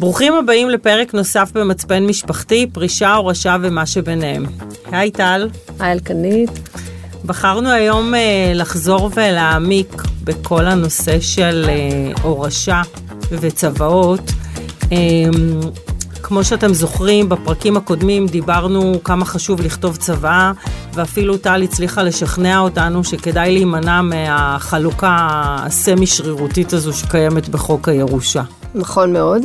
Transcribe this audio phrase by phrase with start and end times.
[0.00, 4.46] ברוכים הבאים לפרק נוסף במצפן משפחתי, פרישה, הורשה ומה שביניהם.
[4.92, 5.48] היי טל.
[5.78, 6.50] היי אלקנית.
[7.24, 12.82] בחרנו היום אה, לחזור ולהעמיק בכל הנושא של אה, הורשה
[13.30, 14.20] וצוואות.
[14.92, 14.96] אה,
[16.22, 20.52] כמו שאתם זוכרים, בפרקים הקודמים דיברנו כמה חשוב לכתוב צוואה,
[20.94, 28.42] ואפילו טל הצליחה לשכנע אותנו שכדאי להימנע מהחלוקה הסמי שרירותית הזו שקיימת בחוק הירושה.
[28.74, 29.42] נכון מאוד.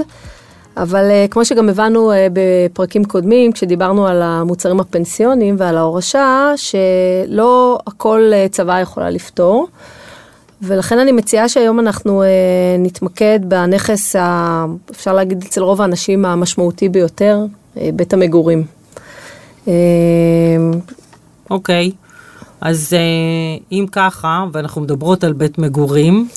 [0.77, 7.79] אבל uh, כמו שגם הבנו uh, בפרקים קודמים, כשדיברנו על המוצרים הפנסיונים ועל ההורשה, שלא
[7.87, 9.67] הכל uh, צבא יכולה לפתור.
[10.61, 12.25] ולכן אני מציעה שהיום אנחנו uh,
[12.79, 18.63] נתמקד בנכס, ה, אפשר להגיד אצל רוב האנשים, המשמעותי ביותר, uh, בית המגורים.
[21.49, 22.05] אוקיי, okay.
[22.61, 26.27] אז uh, אם ככה, ואנחנו מדברות על בית מגורים,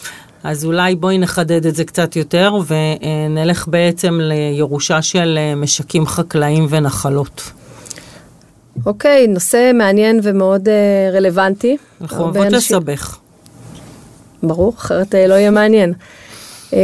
[0.44, 6.66] אז אולי בואי נחדד את זה קצת יותר ונלך בעצם לירושה של אה, משקים חקלאיים
[6.70, 7.50] ונחלות.
[8.86, 11.76] אוקיי, okay, נושא מעניין ומאוד uh, רלוונטי.
[12.00, 13.18] אנחנו אוהבות לסבך.
[14.42, 15.92] ברור, אחרת uh, לא יהיה מעניין.
[16.70, 16.74] Uh,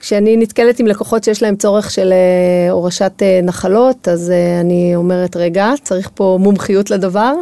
[0.00, 5.36] כשאני נתקלת עם לקוחות שיש להם צורך של uh, הורשת uh, נחלות, אז אני אומרת,
[5.36, 7.32] רגע, צריך פה מומחיות לדבר,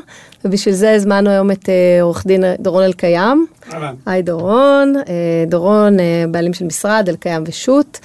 [0.45, 1.69] ובשביל זה הזמנו היום את
[2.03, 3.47] עורך דין דורון אלקיים.
[4.07, 4.95] היי דורון,
[5.47, 5.97] דורון,
[6.31, 8.01] בעלים של משרד אלקיים ושות'.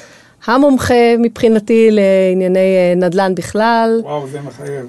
[0.46, 4.02] המומחה מבחינתי לענייני נדל"ן בכלל.
[4.04, 4.86] וואו, זה מחייב.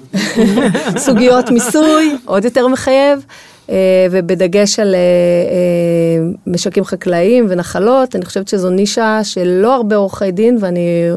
[1.05, 3.25] סוגיות מיסוי, עוד יותר מחייב.
[3.71, 10.31] אה, ובדגש על אה, אה, משקים חקלאיים ונחלות, אני חושבת שזו נישה שלא הרבה עורכי
[10.31, 11.09] דין, ואני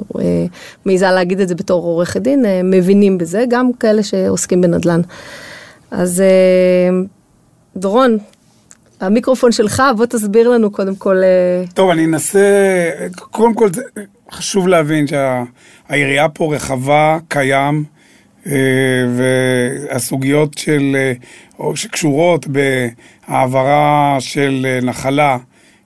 [0.84, 5.00] מעיזה להגיד את זה בתור עורכת דין, מבינים בזה, גם כאלה שעוסקים בנדל"ן.
[5.90, 6.22] אז
[7.76, 8.18] דורון,
[9.00, 11.16] המיקרופון שלך, בוא תסביר לנו קודם כל.
[11.74, 13.68] טוב, אני אנסה, קודם כל
[14.32, 17.93] חשוב להבין שהעירייה פה רחבה, קיים.
[19.16, 20.96] והסוגיות של,
[21.58, 25.38] או שקשורות בהעברה של נחלה,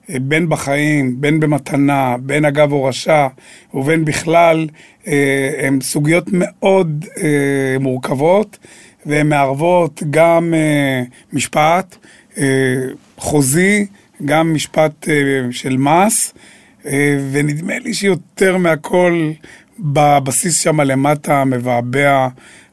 [0.09, 3.27] בין בחיים, בין במתנה, בין אגב הורשה
[3.73, 4.67] ובין בכלל,
[5.57, 7.05] הן סוגיות מאוד
[7.79, 8.57] מורכבות
[9.05, 10.53] והן מערבות גם
[11.33, 11.95] משפט
[13.17, 13.85] חוזי,
[14.25, 15.07] גם משפט
[15.51, 16.33] של מס,
[17.31, 19.31] ונדמה לי שיותר מהכל
[19.79, 22.27] בבסיס שם למטה מבעבע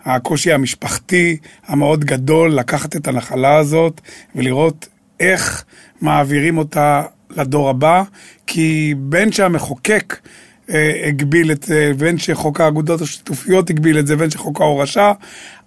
[0.05, 1.37] הקושי המשפחתי
[1.67, 4.01] המאוד גדול לקחת את הנחלה הזאת
[4.35, 4.89] ולראות
[5.21, 5.65] איך
[6.01, 8.03] מעבירים אותה לדור הבא,
[8.47, 10.17] כי בין שהמחוקק
[10.71, 15.13] אה, הגביל את זה, בין שחוק האגודות השיתופיות הגביל את זה, בין שחוק ההורשה,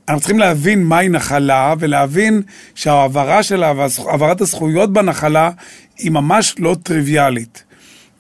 [0.08, 2.42] אנחנו צריכים להבין מהי נחלה ולהבין
[2.76, 5.52] שההעברה שלה והעברת הזכויות בנחלה
[5.98, 7.64] היא ממש לא טריוויאלית.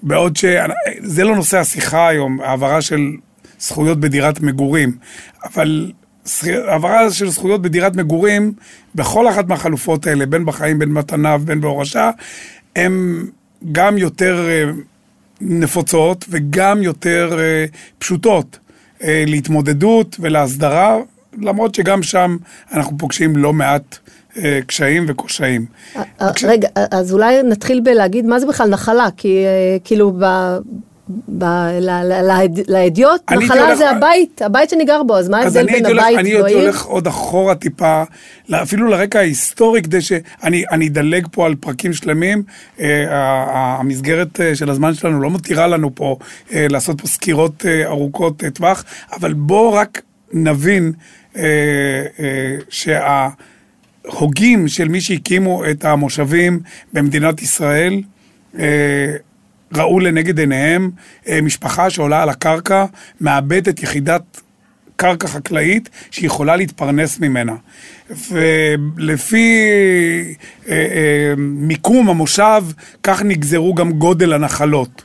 [0.03, 3.11] בעוד שזה לא נושא השיחה היום, העברה של
[3.59, 4.97] זכויות בדירת מגורים,
[5.43, 5.91] אבל
[6.43, 8.53] העברה של זכויות בדירת מגורים,
[8.95, 12.11] בכל אחת מהחלופות האלה, בין בחיים, בין מתנה ובין בהורשה,
[12.75, 13.25] הן
[13.71, 14.71] גם יותר אה,
[15.41, 17.65] נפוצות וגם יותר אה,
[17.99, 18.59] פשוטות
[19.03, 20.97] אה, להתמודדות ולהסדרה,
[21.37, 22.37] למרות שגם שם
[22.73, 23.97] אנחנו פוגשים לא מעט
[24.37, 25.65] אה, קשיים וקושיים.
[25.95, 29.45] אה, אה, רגע, אז אולי נתחיל בלהגיד מה זה בכלל נחלה, כי
[29.83, 30.13] כאילו
[32.67, 36.19] לאדיוט, נחלה זה הבית, הבית שאני גר בו, אז מה ההבדל בין הבית בעיר?
[36.19, 38.03] אני הייתי הולך עוד אחורה טיפה,
[38.53, 42.43] אפילו לרקע ההיסטורי, כדי שאני אדלג פה על פרקים שלמים.
[43.49, 46.17] המסגרת של הזמן שלנו לא מתירה לנו פה
[46.51, 50.01] לעשות פה סקירות ארוכות טווח, אבל בואו רק
[50.33, 50.93] נבין
[52.69, 53.29] שה...
[54.09, 56.59] הוגים של מי שהקימו את המושבים
[56.93, 58.01] במדינת ישראל,
[58.59, 59.15] אה,
[59.73, 60.91] ראו לנגד עיניהם
[61.27, 62.85] אה, משפחה שעולה על הקרקע,
[63.21, 64.41] מאבדת יחידת
[64.95, 67.55] קרקע חקלאית שיכולה להתפרנס ממנה.
[68.29, 69.69] ולפי
[70.69, 72.63] אה, מיקום המושב,
[73.03, 75.03] כך נגזרו גם גודל הנחלות.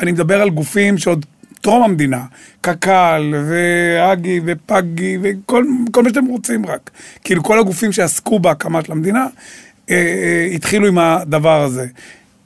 [0.00, 1.26] אני מדבר על גופים שעוד
[1.64, 2.24] טרום המדינה,
[2.60, 5.64] קק"ל והגי ופגי וכל
[6.02, 6.90] מה שאתם רוצים רק.
[7.24, 9.26] כאילו כל הגופים שעסקו בהקמה של המדינה
[9.90, 11.86] אה, אה, התחילו עם הדבר הזה.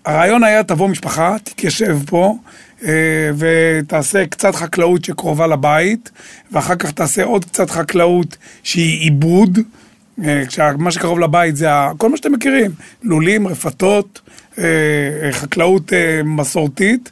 [0.04, 2.36] הרעיון היה תבוא משפחה, תתיישב פה
[2.84, 6.10] אה, ותעשה קצת חקלאות שקרובה לבית
[6.52, 9.58] ואחר כך תעשה עוד קצת חקלאות שהיא עיבוד.
[10.24, 10.42] אה,
[10.78, 11.68] מה שקרוב לבית זה
[11.98, 12.70] כל מה שאתם מכירים,
[13.02, 14.20] לולים, רפתות,
[14.58, 14.64] אה,
[15.32, 17.10] חקלאות אה, מסורתית.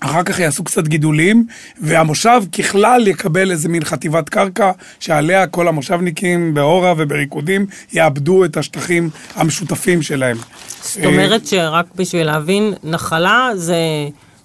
[0.00, 1.46] אחר כך יעשו קצת גידולים,
[1.80, 4.70] והמושב ככלל יקבל איזה מין חטיבת קרקע,
[5.00, 10.36] שעליה כל המושבניקים באורה ובריקודים יאבדו את השטחים המשותפים שלהם.
[10.82, 13.76] זאת אומרת שרק בשביל להבין, נחלה זה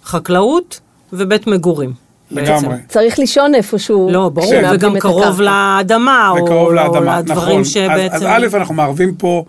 [0.04, 0.80] חקלאות
[1.14, 2.06] ובית מגורים.
[2.32, 2.70] לגמרי.
[2.70, 2.84] בעצם.
[2.88, 4.10] צריך לישון איפשהו.
[4.12, 5.42] לא, ברור, כשמאבדים וגם קרוב.
[5.42, 7.64] לאדמה, או וקרוב או לאדמה, לדברים נכון.
[7.64, 8.16] שבעצם...
[8.16, 9.46] אז, אז א', אנחנו מערבים פה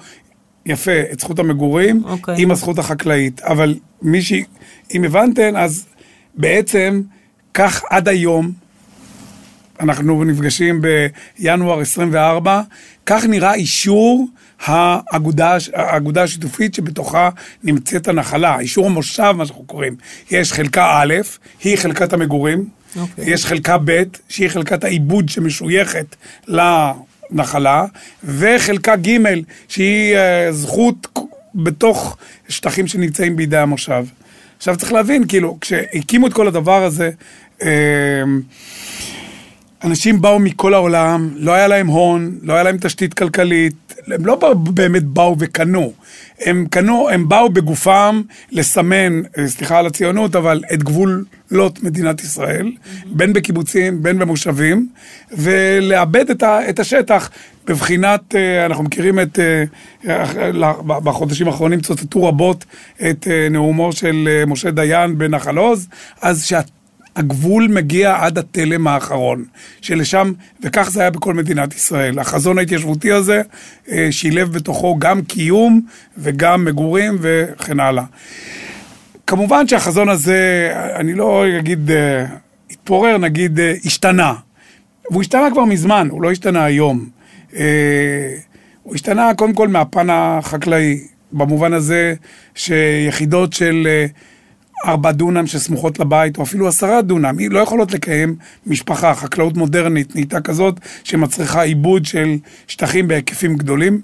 [0.67, 2.35] יפה את זכות המגורים אוקיי.
[2.39, 4.33] עם הזכות החקלאית, אבל מי ש...
[4.95, 5.87] אם הבנתן, אז
[6.37, 7.03] בעצם
[7.55, 8.53] כך עד היום,
[9.81, 10.83] אנחנו נפגשים
[11.39, 12.63] בינואר 24,
[13.07, 14.29] כך נראה אישור
[14.65, 17.31] האגודה, האגודה השיתופית שבתוכה
[17.65, 19.97] נמצאת הנחלה, אישור המושב, מה שאנחנו קוראים.
[20.31, 21.15] יש חלקה א',
[21.65, 23.31] היא חלקת המגורים, אוקיי.
[23.31, 26.17] יש חלקה ב', שהיא חלקת העיבוד שמשויכת
[26.49, 27.85] לנחלה,
[28.25, 29.19] וחלקה ג',
[29.69, 31.19] שהיא אה, זכות
[31.55, 32.17] בתוך
[32.49, 34.05] שטחים שנמצאים בידי המושב.
[34.57, 37.11] עכשיו צריך להבין, כאילו, כשהקימו את כל הדבר הזה,
[37.63, 37.69] אה,
[39.85, 44.55] אנשים באו מכל העולם, לא היה להם הון, לא היה להם תשתית כלכלית, הם לא
[44.57, 45.93] באמת באו וקנו.
[46.41, 48.23] הם קנו, הם באו בגופם
[48.53, 52.73] לסמן, אה, סליחה על הציונות, אבל את גבולות מדינת ישראל,
[53.07, 54.89] בין בקיבוצים, בין במושבים,
[55.33, 57.31] ולאבד את, ה, את השטח.
[57.67, 59.65] בבחינת, אה, אנחנו מכירים את, אה,
[60.87, 62.65] בחודשים האחרונים צוטטו רבות
[63.11, 65.89] את נאומו של משה דיין בנחל עוז,
[66.23, 66.76] אז שאת...
[67.17, 69.45] הגבול מגיע עד התלם האחרון,
[69.81, 70.33] שלשם,
[70.63, 72.19] וכך זה היה בכל מדינת ישראל.
[72.19, 73.43] החזון ההתיישבותי הזה
[73.91, 75.81] אה, שילב בתוכו גם קיום
[76.19, 78.05] וגם מגורים וכן הלאה.
[79.27, 82.25] כמובן שהחזון הזה, אני לא אגיד אה,
[82.71, 84.35] התפורר, נגיד אה, השתנה.
[85.11, 87.09] והוא השתנה כבר מזמן, הוא לא השתנה היום.
[88.83, 91.01] הוא השתנה קודם כל מהפן החקלאי,
[91.33, 92.15] במובן הזה
[92.55, 93.89] שיחידות של
[94.85, 98.37] ארבע דונם שסמוכות לבית, או אפילו עשרה דונם, היא לא יכולות לקיים
[98.67, 99.15] משפחה.
[99.15, 102.37] חקלאות מודרנית נהייתה כזאת שמצריכה עיבוד של
[102.67, 104.01] שטחים בהיקפים גדולים.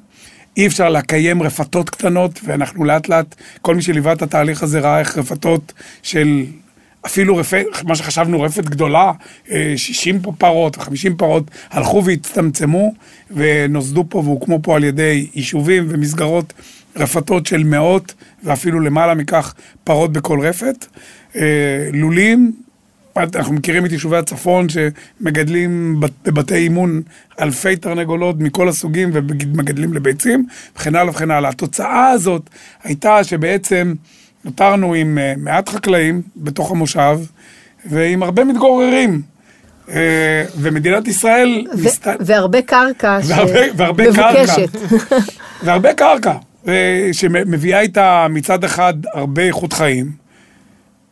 [0.56, 5.00] אי אפשר לקיים רפתות קטנות, ואנחנו לאט לאט, כל מי שליווה את התהליך הזה ראה
[5.00, 5.72] איך רפתות
[6.02, 6.44] של
[7.06, 9.12] אפילו רפת, מה שחשבנו רפת גדולה,
[9.50, 12.94] אה, 60 פה פרות ו-50 פרות, הלכו והצטמצמו
[13.30, 16.52] ונוסדו פה והוקמו פה על ידי יישובים ומסגרות
[16.96, 19.54] רפתות של מאות ואפילו למעלה מכך
[19.84, 20.86] פרות בכל רפת.
[21.36, 21.42] אה,
[21.92, 22.52] לולים,
[23.16, 27.02] אנחנו מכירים את יישובי הצפון שמגדלים בת- בבתי אימון
[27.40, 30.46] אלפי תרנגולות מכל הסוגים ומגדלים לביצים
[30.76, 31.50] וכן הלאה וכן הלאה.
[31.50, 32.50] התוצאה הזאת
[32.84, 33.94] הייתה שבעצם
[34.44, 37.18] נותרנו עם אה, מעט חקלאים בתוך המושב
[37.86, 39.22] ועם הרבה מתגוררים.
[39.90, 41.66] אה, ומדינת ישראל...
[41.78, 44.76] ו- ניסתה- והרבה קרקע והרבה, והרבה שמבוקשת.
[44.76, 45.16] קרקע.
[45.64, 46.32] והרבה קרקע,
[47.12, 50.12] שמביאה איתה מצד אחד הרבה איכות חיים,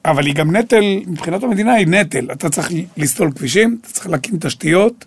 [0.04, 2.28] אבל היא גם נטל, מבחינת המדינה היא נטל.
[2.32, 5.04] אתה צריך לסלול כבישים, אתה צריך להקים תשתיות,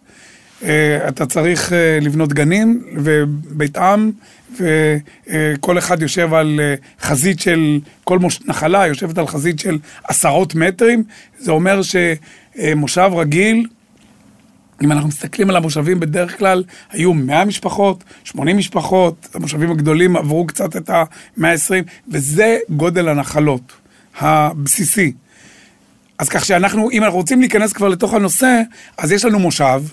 [0.64, 4.12] אה, אתה צריך אה, לבנות גנים ובית עם,
[4.60, 10.56] וכל אחד יושב על אה, חזית של, כל מוש- נחלה יושבת על חזית של עשרות
[10.56, 11.04] מטרים,
[11.40, 13.66] זה אומר שמושב רגיל,
[14.84, 20.48] אם אנחנו מסתכלים על המושבים, בדרך כלל היו 100 משפחות, 80 משפחות, המושבים הגדולים עברו
[20.48, 21.74] קצת את ה-120,
[22.08, 23.74] וזה גודל הנחלות
[24.20, 25.14] הבסיסי.
[26.18, 28.62] אז כך שאנחנו, אם אנחנו רוצים להיכנס כבר לתוך הנושא,
[28.98, 29.84] אז יש לנו מושב,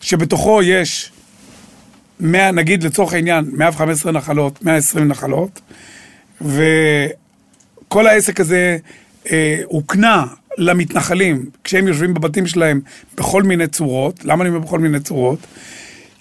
[0.00, 1.12] שבתוכו יש
[2.20, 5.60] 100, נגיד לצורך העניין, 115 נחלות, 120 נחלות,
[6.40, 8.76] וכל העסק הזה
[9.30, 10.26] אה, הוקנה
[10.58, 12.80] למתנחלים כשהם יושבים בבתים שלהם
[13.16, 14.24] בכל מיני צורות.
[14.24, 15.38] למה אני אומר בכל מיני צורות?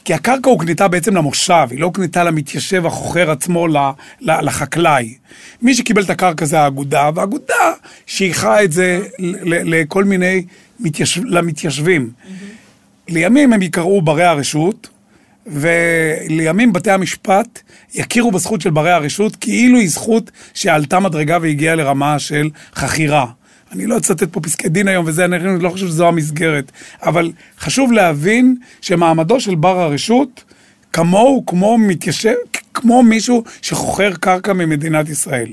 [0.06, 3.68] כי הקרקע הוקנתה בעצם למושב, היא לא הוקנתה למתיישב החוכר עצמו,
[4.22, 5.14] לחקלאי.
[5.62, 7.72] מי שקיבל את הקרקע זה האגודה, והאגודה
[8.06, 9.02] שייכה את זה
[9.44, 10.46] לכל מיני
[10.80, 12.10] מתיישב, למתיישבים.
[13.08, 14.90] לימים הם ייקראו ברי הרשות,
[15.48, 17.60] ולימים בתי המשפט
[17.94, 23.26] יכירו בזכות של ברי הרשות כאילו היא זכות שעלתה מדרגה והגיעה לרמה של חכירה.
[23.74, 26.72] אני לא אצטט פה פסקי דין היום וזה, אני לא חושב שזו המסגרת,
[27.04, 30.44] אבל חשוב להבין שמעמדו של בר הרשות
[30.94, 32.34] כמוהו כמו מתיישב,
[32.74, 35.50] כמו מישהו שחוכר קרקע ממדינת ישראל.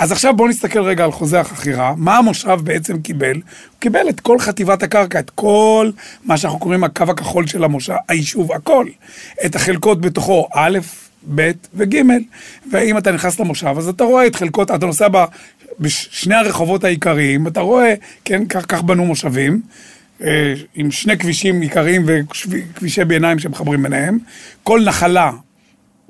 [0.00, 3.34] אז עכשיו בואו נסתכל רגע על חוזה החכירה, מה המושב בעצם קיבל?
[3.34, 3.42] הוא
[3.78, 5.90] קיבל את כל חטיבת הקרקע, את כל
[6.24, 8.86] מה שאנחנו קוראים הקו הכחול של המושב, היישוב, הכל.
[9.46, 10.78] את החלקות בתוכו, א',
[11.34, 12.02] ב' וג',
[12.72, 15.24] ואם אתה נכנס למושב, אז אתה רואה את חלקות, אתה נוסע ב-
[15.80, 19.60] בשני הרחובות העיקריים, אתה רואה, כן, כך, כך בנו מושבים.
[20.22, 24.18] אה, עם שני כבישים עיקריים וכבישי ביניים שמחברים ביניהם.
[24.62, 25.30] כל נחלה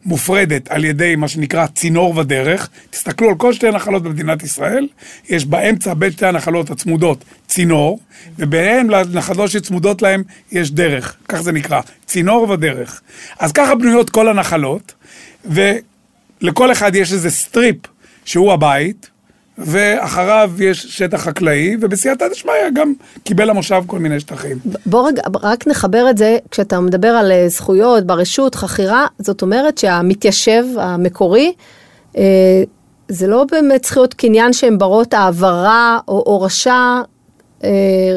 [0.04, 2.68] מופרדת על ידי מה שנקרא צינור ודרך.
[2.90, 4.88] תסתכלו על כל שתי נחלות במדינת ישראל,
[5.28, 7.98] יש באמצע בין שתי הנחלות הצמודות צינור,
[8.38, 13.00] וביניהם לנחלות שצמודות להם יש דרך, כך זה נקרא, צינור ודרך.
[13.38, 14.94] אז ככה בנויות כל הנחלות,
[15.46, 17.76] ולכל אחד יש איזה strip
[18.24, 19.10] שהוא הבית,
[19.58, 22.92] ואחריו יש שטח חקלאי, ובסייעתא דשמיא גם
[23.24, 24.58] קיבל המושב כל מיני שטחים.
[24.86, 29.78] בוא רגע, רק נחבר את זה, כשאתה מדבר על אה, זכויות ברשות, חכירה, זאת אומרת
[29.78, 31.52] שהמתיישב המקורי,
[32.16, 32.62] אה,
[33.08, 37.00] זה לא באמת זכויות קניין שהן ברות העברה או הורשה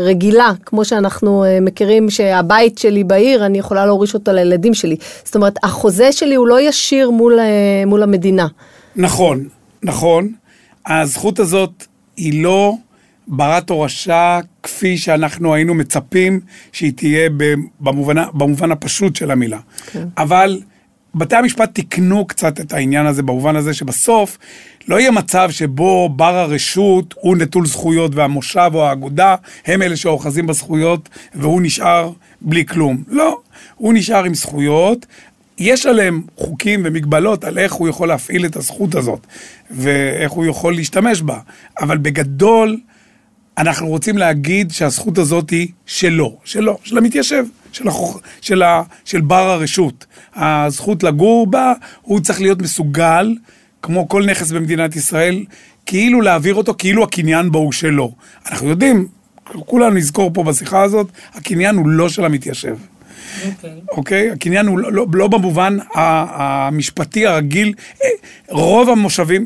[0.06, 4.96] רגילה, כמו שאנחנו מכירים שהבית שלי בעיר, אני יכולה להוריש אותו לילדים שלי.
[5.24, 7.40] זאת אומרת, החוזה שלי הוא לא ישיר מול,
[7.88, 8.48] מול המדינה.
[8.96, 9.48] נכון,
[9.84, 10.34] נכון.
[10.88, 11.84] הזכות הזאת
[12.18, 12.74] היא לא
[13.28, 16.40] ברת הורשה כפי שאנחנו היינו מצפים
[16.72, 17.30] שהיא תהיה
[17.80, 19.60] במובן, במובן הפשוט של המילה.
[19.92, 20.08] כן.
[20.18, 20.60] אבל
[21.16, 24.38] בתי המשפט תיקנו קצת את העניין הזה במובן הזה שבסוף
[24.88, 30.48] לא יהיה מצב שבו בר הרשות הוא נטול זכויות והמושב או האגודה הם אלה שאוחזים
[30.48, 33.04] בזכויות והוא נשאר בלי כלום.
[33.08, 33.40] לא,
[33.76, 35.06] הוא נשאר עם זכויות,
[35.58, 39.28] יש עליהם חוקים ומגבלות על איך הוא יכול להפעיל את הזכות הזאת
[39.72, 41.40] ואיך הוא יכול להשתמש בה,
[41.82, 42.80] אבל בגדול
[43.58, 48.20] אנחנו רוצים להגיד שהזכות הזאת היא שלו, שלו, של המתיישב, של, החוכ...
[48.42, 48.82] של, ה...
[49.06, 50.06] של בר הרשות.
[50.36, 53.36] הזכות לגור בה, הוא צריך להיות מסוגל,
[53.88, 55.46] כמו כל נכס במדינת ישראל,
[55.86, 58.12] כאילו להעביר אותו, כאילו הקניין בו הוא שלו.
[58.52, 59.08] אנחנו יודעים,
[59.44, 62.78] כולנו נזכור פה בשיחה הזאת, הקניין הוא לא של המתיישב.
[63.92, 64.30] אוקיי?
[64.30, 64.32] Okay.
[64.32, 64.34] Okay?
[64.34, 67.74] הקניין הוא לא, לא, לא במובן המשפטי הרגיל.
[68.04, 68.10] אה,
[68.50, 69.46] רוב המושבים,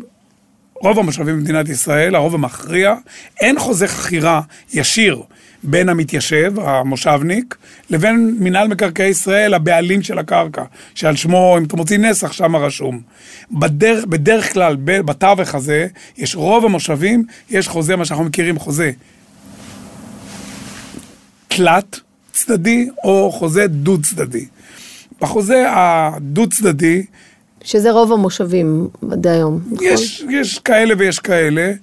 [0.75, 2.95] רוב המושבים במדינת ישראל, הרוב המכריע,
[3.41, 4.41] אין חוזה חכירה
[4.73, 5.21] ישיר
[5.63, 7.55] בין המתיישב, המושבניק,
[7.89, 10.63] לבין מינהל מקרקעי ישראל, הבעלים של הקרקע,
[10.95, 13.01] שעל שמו, אם אתה מוציא נסח, שם רשום.
[13.51, 15.87] בדרך, בדרך כלל, בתווך הזה,
[16.17, 18.91] יש רוב המושבים, יש חוזה, מה שאנחנו מכירים, חוזה
[21.47, 21.99] תלת,
[22.31, 24.45] צדדי או חוזה דו צדדי.
[25.21, 27.05] בחוזה הדו צדדי...
[27.63, 29.87] שזה רוב המושבים עד היום, נכון?
[29.87, 31.73] יש, יש כאלה ויש כאלה.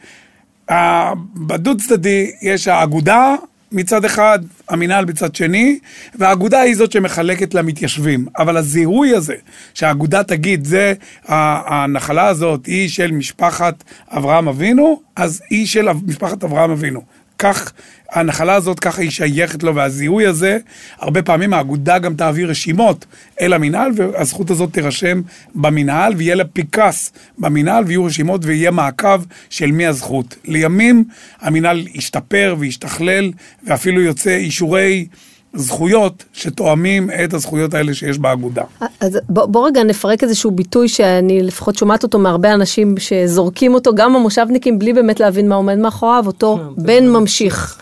[1.37, 3.35] בדו צדדי יש האגודה
[3.73, 5.79] מצד אחד, המינהל מצד שני,
[6.15, 8.27] והאגודה היא זאת שמחלקת למתיישבים.
[8.39, 9.35] אבל הזיהוי הזה,
[9.75, 10.95] שהאגודה תגיד, זה,
[11.27, 17.01] הנחלה הזאת היא של משפחת אברהם אבינו, אז היא של משפחת אברהם אבינו.
[17.39, 17.73] כך
[18.13, 20.59] הנחלה הזאת, ככה היא שייכת לו, והזיהוי הזה,
[20.99, 23.07] הרבה פעמים האגודה גם תעביר רשימות
[23.41, 25.23] אל המינהל, והזכות הזאת תירשם
[25.55, 30.37] במינהל, ויהיה לה פיקס במינהל, ויהיו רשימות ויהיה מעקב של מי הזכות.
[30.45, 31.05] לימים
[31.41, 33.31] המינהל ישתפר וישתכלל,
[33.67, 35.07] ואפילו יוצא אישורי...
[35.55, 38.63] זכויות שתואמים את הזכויות האלה שיש באגודה.
[39.01, 43.95] אז בוא, בוא רגע נפרק איזשהו ביטוי שאני לפחות שומעת אותו מהרבה אנשים שזורקים אותו,
[43.95, 47.79] גם המושבניקים, בלי באמת להבין מה עומד מאחוריו, אותו כן, בן ממשיך.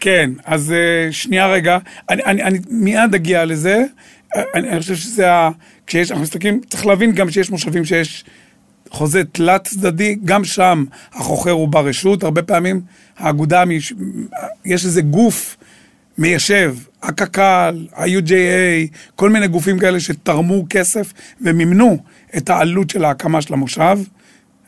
[0.00, 1.78] כן, אז אה, שנייה רגע,
[2.10, 3.84] אני, אני, אני מיד אגיע לזה.
[4.54, 5.50] אני, אני חושב שזה ה...
[5.86, 8.24] כשיש, אנחנו מסתכלים, צריך להבין גם שיש מושבים שיש
[8.90, 12.80] חוזה תלת צדדי, גם שם החוכר הוא ברשות, הרבה פעמים
[13.18, 13.64] האגודה,
[14.64, 15.56] יש איזה גוף
[16.18, 21.98] מיישב, הקק"ל, ה-UJA, כל מיני גופים כאלה שתרמו כסף ומימנו
[22.36, 23.98] את העלות של ההקמה של המושב.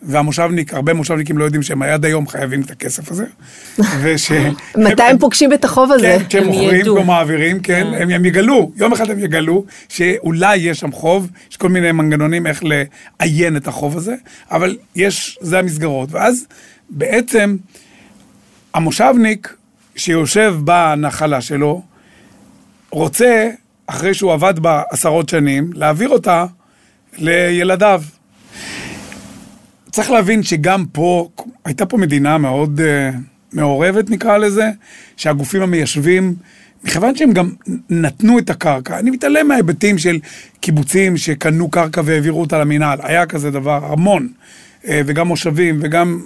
[0.02, 3.25] והמושבניק, הרבה מושבניקים לא יודעים שהם עד היום חייבים את הכסף הזה.
[4.02, 4.33] וש...
[4.76, 6.16] מתי הם פוגשים את החוב הזה?
[6.19, 8.02] כן, כשהם מוכרים או מעבירים, כן, אה.
[8.02, 12.47] הם, הם יגלו, יום אחד הם יגלו שאולי יש שם חוב, יש כל מיני מנגנונים
[12.47, 12.62] איך
[13.21, 14.14] לעיין את החוב הזה,
[14.50, 16.12] אבל יש, זה המסגרות.
[16.12, 16.47] ואז
[16.90, 17.57] בעצם
[18.75, 19.54] המושבניק
[20.00, 21.83] שיושב בנחלה שלו,
[22.90, 23.50] רוצה,
[23.87, 26.47] אחרי שהוא עבד בה עשרות שנים, להעביר אותה
[27.19, 28.02] לילדיו.
[29.90, 31.28] צריך להבין שגם פה,
[31.64, 33.16] הייתה פה מדינה מאוד uh,
[33.52, 34.71] מעורבת נקרא לזה,
[35.16, 36.35] שהגופים המיישבים,
[36.85, 37.50] מכיוון שהם גם
[37.90, 40.19] נתנו את הקרקע, אני מתעלם מההיבטים של
[40.61, 44.28] קיבוצים שקנו קרקע והעבירו אותה למינהל, היה כזה דבר, המון,
[44.83, 46.21] uh, וגם מושבים, וגם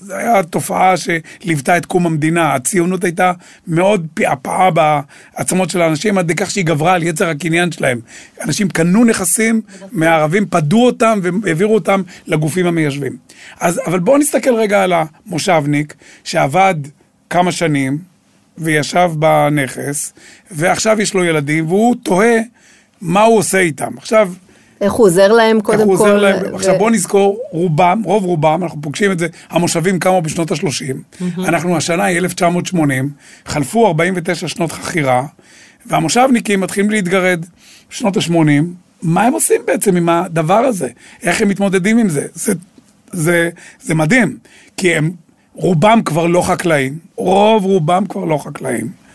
[0.00, 2.54] זו הייתה תופעה שליוותה את קום המדינה.
[2.54, 3.32] הציונות הייתה
[3.66, 8.00] מאוד פעפעה בעצמות של האנשים, עד כך שהיא גברה על יצר הקניין שלהם.
[8.44, 9.60] אנשים קנו נכסים
[9.92, 13.16] מהערבים, פדו אותם והעבירו אותם לגופים המיישבים.
[13.60, 16.74] אז, אבל בואו נסתכל רגע על המושבניק, שעבד
[17.30, 17.98] כמה שנים,
[18.58, 20.12] וישב בנכס,
[20.50, 22.36] ועכשיו יש לו ילדים, והוא תוהה
[23.00, 23.98] מה הוא עושה איתם.
[23.98, 24.32] עכשיו,
[24.80, 25.90] איך הוא עוזר להם קודם כל?
[25.90, 26.52] איך הוא עוזר להם?
[26.52, 26.56] ו...
[26.56, 31.48] עכשיו בוא נזכור, רובם, רוב רובם, אנחנו פוגשים את זה, המושבים קמו בשנות ה-30, mm-hmm.
[31.48, 33.10] אנחנו השנה היא 1980,
[33.46, 35.26] חלפו 49 שנות חכירה,
[35.86, 37.46] והמושבניקים מתחילים להתגרד
[37.90, 38.62] בשנות ה-80,
[39.02, 40.88] מה הם עושים בעצם עם הדבר הזה?
[41.22, 42.26] איך הם מתמודדים עם זה?
[42.34, 42.52] זה,
[43.12, 44.38] זה, זה מדהים,
[44.76, 45.10] כי הם,
[45.54, 49.05] רובם כבר לא חקלאים, רוב רובם כבר לא חקלאים.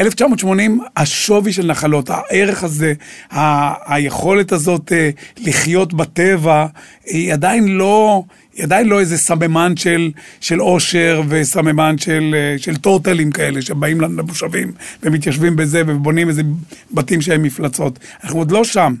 [0.00, 2.92] 1980, השווי של נחלות, הערך הזה,
[3.30, 6.66] ה- היכולת הזאת אה, לחיות בטבע,
[7.06, 8.22] היא עדיין לא...
[8.54, 14.00] היא עדיין לא איזה סממן של, של עושר וסממן של, אה, של טורטלים כאלה שבאים
[14.00, 14.72] למושבים
[15.02, 16.42] ומתיישבים בזה ובונים איזה
[16.90, 17.98] בתים שהם מפלצות.
[18.24, 18.94] אנחנו עוד לא שם.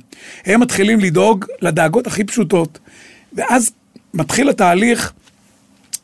[0.46, 2.78] הם מתחילים לדאוג לדאגות הכי פשוטות.
[3.32, 3.70] ואז
[4.14, 5.12] מתחיל התהליך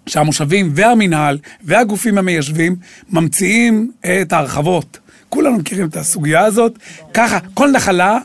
[0.09, 2.77] שהמושבים והמינהל והגופים המיישבים
[3.11, 3.91] ממציאים
[4.23, 4.99] את ההרחבות.
[5.29, 6.79] כולנו מכירים את הסוגיה הזאת.
[7.15, 8.19] ככה, כל נחלה,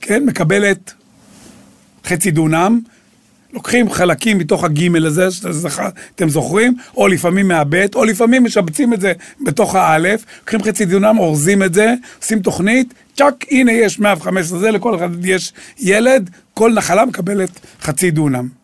[0.00, 0.92] כן, מקבלת
[2.04, 2.80] חצי דונם,
[3.52, 9.12] לוקחים חלקים מתוך הגימל הזה, שאתם זוכרים, או לפעמים מהבית, או לפעמים משבצים את זה
[9.40, 14.70] בתוך האלף, לוקחים חצי דונם, אורזים את זה, עושים תוכנית, צ'אק, הנה יש 115 זה,
[14.70, 17.50] לכל אחד יש ילד, כל נחלה מקבלת
[17.82, 18.61] חצי דונם.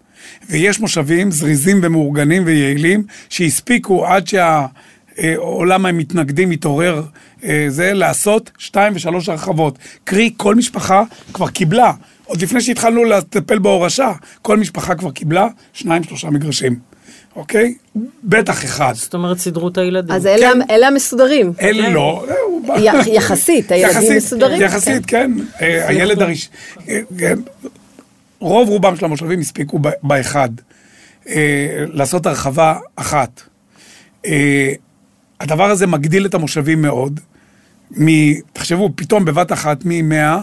[0.48, 7.02] ויש מושבים זריזים ומאורגנים ויעילים, שהספיקו עד שהעולם המתנגדים מתעורר
[7.44, 9.78] אה, זה, לעשות שתיים ושלוש הרחבות.
[10.04, 11.02] קרי, כל משפחה
[11.32, 11.92] כבר קיבלה
[12.24, 14.12] עוד לפני שהתחלנו לטפל בהורשה,
[14.42, 16.78] כל משפחה כבר קיבלה שניים, שלושה מגרשים.
[17.36, 17.74] אוקיי?
[18.24, 18.92] בטח אחד.
[18.94, 20.14] זאת אומרת, סידרו את הילדים.
[20.14, 20.60] אז אלה, כן.
[20.70, 21.52] אלה המסודרים.
[21.60, 21.92] אלה כן.
[21.92, 22.26] לא.
[23.06, 24.62] יחסית, הילדים מסודרים.
[24.62, 25.32] יחסית, כן.
[25.58, 25.64] כן.
[25.64, 26.52] אה, הילד הראשון.
[28.42, 28.48] אה.
[28.48, 30.48] רוב רובם של המושבים הספיקו באחד.
[31.28, 33.42] אה, לעשות הרחבה אחת.
[35.40, 37.20] הדבר הזה מגדיל את המושבים מאוד.
[38.52, 40.40] תחשבו, פתאום בבת אחת מ-100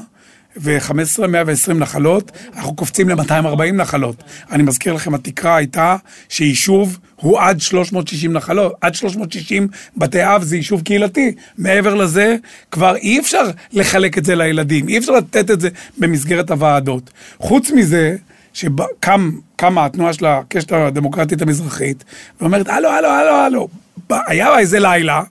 [0.57, 4.23] ו-15, 120 נחלות, אנחנו קופצים ל-240 נחלות.
[4.51, 5.95] אני מזכיר לכם, התקרה הייתה
[6.29, 11.31] שיישוב הוא עד 360 נחלות, עד 360 בתי אב זה יישוב קהילתי.
[11.57, 12.35] מעבר לזה,
[12.71, 13.43] כבר אי אפשר
[13.73, 17.09] לחלק את זה לילדים, אי אפשר לתת את זה במסגרת הוועדות.
[17.39, 18.15] חוץ מזה,
[18.53, 22.03] שקמה התנועה של הקשת הדמוקרטית המזרחית,
[22.41, 23.67] ואומרת, הלו, הלו, הלו, הלו,
[24.09, 25.23] היה איזה לילה,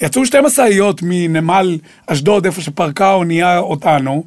[0.00, 4.24] יצאו שתי משאיות מנמל אשדוד, איפה שפרקה האונייה אותנו,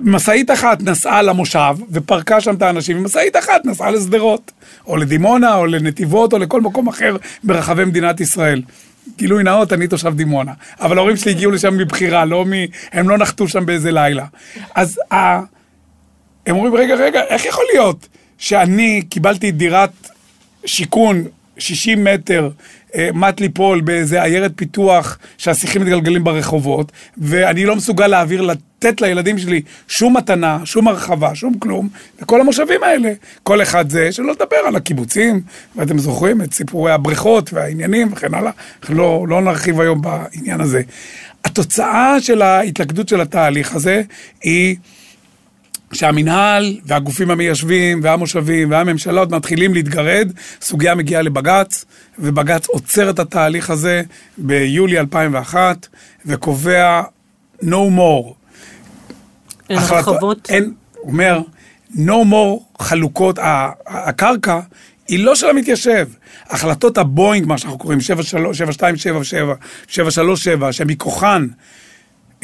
[0.00, 4.52] משאית אחת נסעה למושב ופרקה שם את האנשים, ומשאית אחת נסעה לשדרות,
[4.86, 8.62] או לדימונה, או לנתיבות, או לכל מקום אחר ברחבי מדינת ישראל.
[9.16, 10.52] גילוי נאות, אני תושב דימונה.
[10.80, 12.52] אבל ההורים שלי הגיעו לשם מבחירה, לא מ...
[12.92, 14.24] הם לא נחתו שם באיזה לילה.
[14.74, 15.16] אז ה...
[16.46, 18.08] הם אומרים, רגע, רגע, איך יכול להיות
[18.38, 19.90] שאני קיבלתי דירת
[20.66, 21.24] שיכון
[21.58, 22.50] 60 מטר,
[22.94, 29.38] אה, מט ליפול באיזה עיירת פיתוח שהשיחים מתגלגלים ברחובות, ואני לא מסוגל להעביר, לתת לילדים
[29.38, 31.88] שלי שום מתנה, שום הרחבה, שום כלום,
[32.22, 35.40] וכל המושבים האלה, כל אחד זה, שלא לדבר על הקיבוצים,
[35.76, 38.52] ואתם זוכרים את סיפורי הבריכות והעניינים וכן הלאה,
[38.88, 40.82] לא, לא נרחיב היום בעניין הזה.
[41.44, 44.02] התוצאה של ההתלכדות של התהליך הזה
[44.42, 44.76] היא...
[45.92, 51.84] שהמינהל והגופים המיישבים והמושבים והממשלות מתחילים להתגרד, סוגיה מגיעה לבג"ץ,
[52.18, 54.02] ובג"ץ עוצר את התהליך הזה
[54.38, 55.86] ביולי 2001,
[56.26, 57.02] וקובע
[57.62, 58.32] no more.
[59.70, 60.50] אין הרחבות?
[60.50, 61.40] אין, הוא אומר,
[61.94, 63.38] no more חלוקות,
[63.86, 64.60] הקרקע
[65.08, 66.08] היא לא של המתיישב.
[66.50, 69.54] החלטות הבואינג, מה שאנחנו קוראים, 7277,
[69.88, 71.46] 737, שמכוחן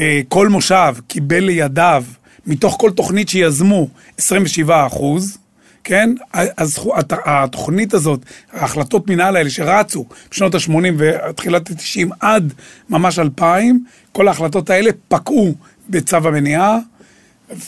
[0.00, 2.04] אה, כל מושב קיבל לידיו
[2.46, 5.38] מתוך כל תוכנית שיזמו 27 אחוז,
[5.84, 6.14] כן?
[6.32, 6.78] אז
[7.24, 8.20] התוכנית הזאת,
[8.52, 12.52] ההחלטות מנהל האלה שרצו בשנות ה-80 ותחילת ה-90 עד
[12.90, 15.54] ממש 2000, כל ההחלטות האלה פקעו
[15.88, 16.78] בצו המניעה,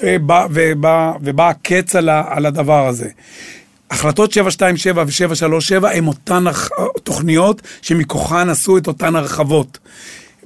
[0.03, 3.09] ובא, ובא, ובא הקץ על, על הדבר הזה.
[3.91, 6.45] החלטות 727 ו-737 הן אותן
[7.03, 9.79] תוכניות שמכוחן עשו את אותן הרחבות.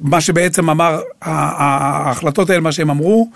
[0.00, 3.30] מה שבעצם אמר, ההחלטות האלה, מה שהם אמרו,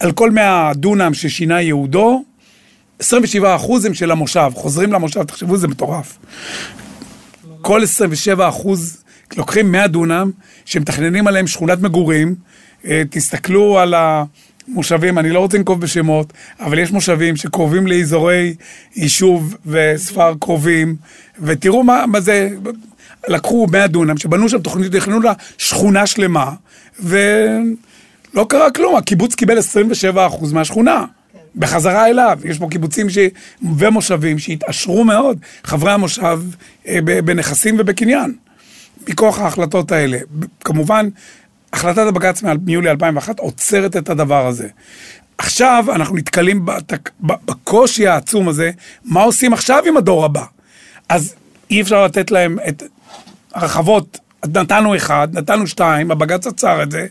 [0.00, 2.24] על כל 100 דונם ששינה יהודו,
[2.98, 6.18] 27 אחוז הם של המושב, חוזרים למושב, תחשבו, זה מטורף.
[7.60, 9.02] כל 27 אחוז,
[9.36, 10.30] לוקחים 100 דונם,
[10.64, 12.34] שמתכננים עליהם שכונת מגורים,
[12.86, 18.54] אה, תסתכלו על המושבים, אני לא רוצה לנקוב בשמות, אבל יש מושבים שקרובים לאזורי
[18.96, 20.96] יישוב וספר קרובים,
[21.38, 22.50] ותראו מה, מה זה,
[23.28, 26.52] לקחו 100 דונם, שבנו שם תוכנית, תכננו לה שכונה שלמה,
[27.00, 27.18] ו...
[28.34, 30.18] לא קרה כלום, הקיבוץ קיבל 27%
[30.52, 31.04] מהשכונה.
[31.32, 31.38] כן.
[31.56, 33.18] בחזרה אליו, יש פה קיבוצים ש...
[33.78, 36.40] ומושבים שהתעשרו מאוד, חברי המושב
[36.88, 38.34] אה, בנכסים ובקניין,
[39.08, 40.18] מכוח ההחלטות האלה.
[40.64, 41.08] כמובן,
[41.72, 44.68] החלטת הבג"ץ מיולי 2001 עוצרת את הדבר הזה.
[45.38, 47.10] עכשיו אנחנו נתקלים בתק...
[47.20, 48.70] בקושי העצום הזה,
[49.04, 50.44] מה עושים עכשיו עם הדור הבא?
[51.08, 51.34] אז
[51.70, 52.82] אי אפשר לתת להם את
[53.54, 57.06] הרחבות, נתנו אחד, נתנו שתיים, הבג"ץ עצר את זה,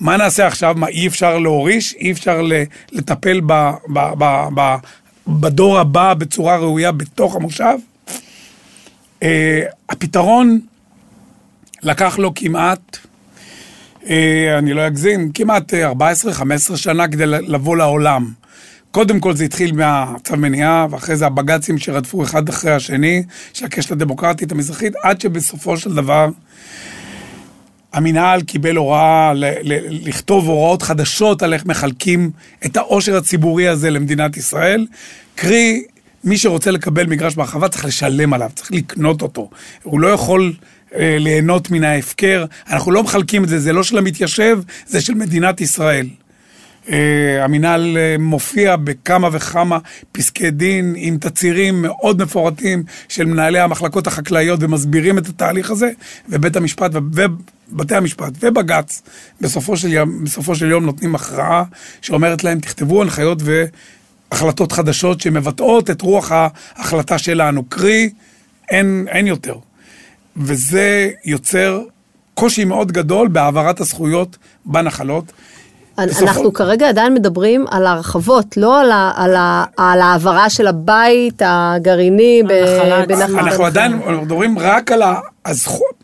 [0.00, 0.74] מה נעשה עכשיו?
[0.78, 1.94] מה, אי אפשר להוריש?
[1.94, 2.42] אי אפשר
[2.92, 3.52] לטפל ב,
[3.92, 4.74] ב, ב, ב,
[5.28, 7.74] בדור הבא בצורה ראויה בתוך המושב?
[9.20, 9.24] Uh,
[9.88, 10.60] הפתרון
[11.82, 12.98] לקח לו כמעט,
[14.08, 15.74] אה, אני לא אגזים, כמעט
[16.72, 18.32] 14-15 שנה כדי לבוא לעולם.
[18.90, 23.90] קודם כל זה התחיל מהצו מניעה, ואחרי זה הבג"צים שרדפו אחד אחרי השני, של הקשת
[23.90, 26.28] הדמוקרטית המזרחית, עד שבסופו של דבר
[27.92, 32.30] המינהל קיבל הוראה ל- ל- לכתוב הוראות חדשות על איך מחלקים
[32.66, 34.86] את העושר הציבורי הזה למדינת ישראל.
[35.34, 35.82] קרי,
[36.24, 39.50] מי שרוצה לקבל מגרש בהרחבה צריך לשלם עליו, צריך לקנות אותו.
[39.82, 40.54] הוא לא יכול
[40.94, 42.44] אה, ליהנות מן ההפקר.
[42.70, 46.06] אנחנו לא מחלקים את זה, זה לא של המתיישב, זה של מדינת ישראל.
[46.92, 49.78] אה, המינהל אה, מופיע בכמה וכמה
[50.12, 55.90] פסקי דין עם תצהירים מאוד מפורטים של מנהלי המחלקות החקלאיות ומסבירים את התהליך הזה,
[56.28, 59.02] ובית המשפט ובתי המשפט ובג"ץ
[59.40, 61.64] בסופו של, יום, בסופו של יום נותנים הכרעה
[62.02, 63.42] שאומרת להם תכתבו הנחיות
[64.32, 68.10] והחלטות חדשות שמבטאות את רוח ההחלטה שלנו, קרי
[68.70, 69.54] אין, אין יותר.
[70.36, 71.82] וזה יוצר
[72.34, 75.32] קושי מאוד גדול בהעברת הזכויות בנחלות.
[75.98, 81.42] אנחנו כרגע עדיין מדברים על הרחבות, לא על, ה, על, ה, על העברה של הבית
[81.44, 82.42] הגרעיני
[83.08, 83.38] בנחלת.
[83.38, 85.02] אנחנו עדיין מדברים רק על
[85.46, 85.98] הזכות.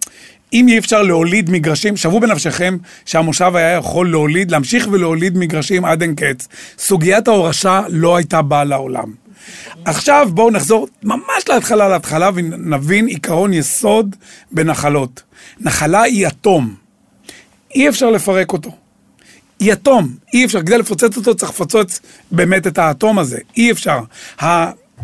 [0.53, 6.03] אם אי אפשר להוליד מגרשים, שוו בנפשכם שהמושב היה יכול להוליד, להמשיך ולהוליד מגרשים עד
[6.03, 6.49] אין קץ.
[6.79, 9.13] סוגיית ההורשה לא הייתה באה לעולם.
[9.85, 14.17] עכשיו בואו נחזור ממש להתחלה להתחלה ונבין עיקרון יסוד
[14.53, 15.23] בנחלות.
[15.61, 16.75] נחלה היא אטום.
[17.75, 18.71] אי אפשר לפרק אותו.
[19.65, 22.01] יתום, אי אפשר, כדי לפוצץ אותו צריך לפוצץ
[22.31, 23.99] באמת את האטום הזה, אי אפשר.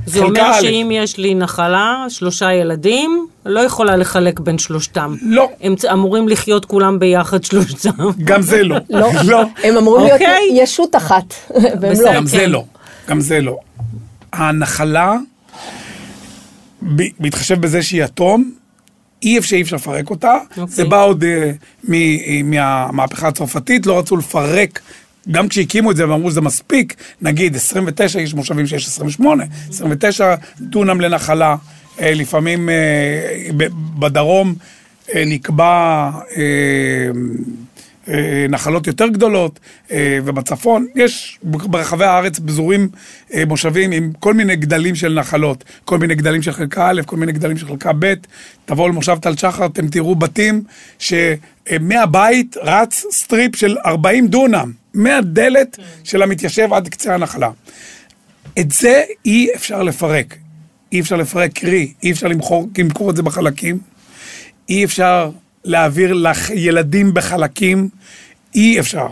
[0.06, 5.14] זה אומר שאם יש לי נחלה, שלושה ילדים, לא יכולה לחלק בין שלושתם.
[5.22, 5.50] לא.
[5.60, 7.90] הם אמורים לחיות כולם ביחד שלושתם.
[8.24, 8.76] גם זה לא.
[8.90, 9.10] לא.
[9.24, 9.42] לא.
[9.64, 10.48] הם אמורים להיות אוקיי.
[10.52, 11.34] ישות אחת,
[11.80, 12.14] והם לא.
[12.14, 12.64] גם זה לא.
[13.08, 13.58] גם זה לא.
[14.32, 15.16] הנחלה,
[17.18, 18.52] בהתחשב בזה שהיא יתום,
[19.22, 20.34] אי אפשר, אי אפשר לפרק אותה.
[20.34, 20.60] Okay.
[20.60, 20.74] אוקיי.
[20.74, 24.80] זה בא עוד uh, מ, מהמהפכה הצרפתית, לא רצו לפרק.
[25.30, 31.00] גם כשהקימו את זה ואמרו שזה מספיק, נגיד 29, יש מושבים שיש 28, 29 דונם
[31.00, 31.56] לנחלה,
[32.00, 32.74] אה, לפעמים אה,
[33.98, 34.54] בדרום
[35.14, 36.42] נקבע אה,
[38.48, 39.60] נחלות יותר גדולות,
[39.90, 42.88] אה, ובצפון יש ברחבי הארץ פזורים
[43.34, 47.16] אה, מושבים עם כל מיני גדלים של נחלות, כל מיני גדלים של חלקה א', כל
[47.16, 48.14] מיני גדלים של חלקה ב',
[48.64, 50.62] תבואו למושב טל שחר, אתם תראו בתים
[50.98, 55.82] שמהבית רץ strip של 40 דונם, מהדלת כן.
[56.04, 57.50] של המתיישב עד קצה הנחלה.
[58.58, 60.36] את זה אי אפשר לפרק.
[60.92, 63.78] אי אפשר לפרק, קרי, אי אפשר למכור, למכור את זה בחלקים,
[64.68, 65.30] אי אפשר
[65.64, 67.88] להעביר לך ילדים בחלקים,
[68.54, 69.06] אי אפשר.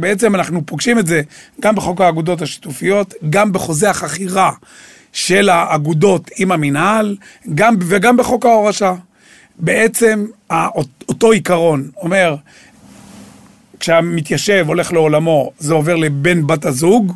[0.00, 1.22] בעצם אנחנו פוגשים את זה
[1.60, 4.52] גם בחוק האגודות השיתופיות, גם בחוזה החכירה
[5.12, 7.16] של האגודות עם המינהל,
[7.54, 8.94] גם, וגם בחוק ההורשה.
[9.58, 10.26] בעצם
[11.08, 12.36] אותו עיקרון אומר,
[13.80, 17.12] כשהמתיישב הולך לעולמו, זה עובר לבן בת הזוג,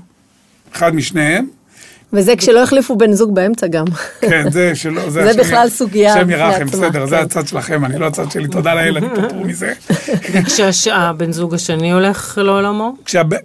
[0.73, 1.46] אחד משניהם,
[2.12, 3.85] וזה כשלא החליפו בן זוג באמצע גם.
[4.20, 6.14] כן, זה שלא, זה, זה בכלל סוגיה.
[6.14, 7.23] השם ירחם, בסדר, זה כן.
[7.23, 9.73] הצד שלכם, אני לא הצד שלי, תודה לאל, אני פטור מזה.
[10.33, 12.96] וכשהבן זוג השני הולך לעולמו?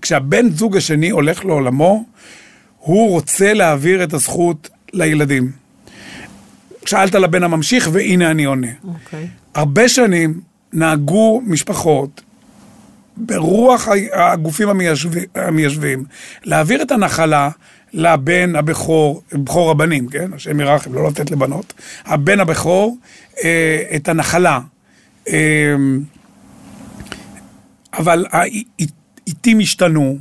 [0.01, 2.06] כשהבן זוג השני הולך לעולמו,
[2.80, 5.51] הוא רוצה להעביר את הזכות לילדים.
[6.86, 8.67] שאלת לבן הממשיך, והנה אני עונה.
[8.88, 9.28] אוקיי.
[9.56, 10.41] הרבה שנים
[10.73, 12.21] נהגו משפחות
[13.17, 14.69] ברוח הגופים
[15.36, 16.04] המיישבים,
[16.43, 17.49] להעביר את הנחלה
[17.95, 20.34] לבן הבכור, בכור הבנים, כן?
[20.34, 21.73] השם ירחם, לא לתת לבנות.
[22.05, 22.97] הבן הבכור,
[23.43, 24.60] אה, את הנחלה.
[25.27, 25.75] אה,
[27.93, 30.17] אבל העיתים השתנו.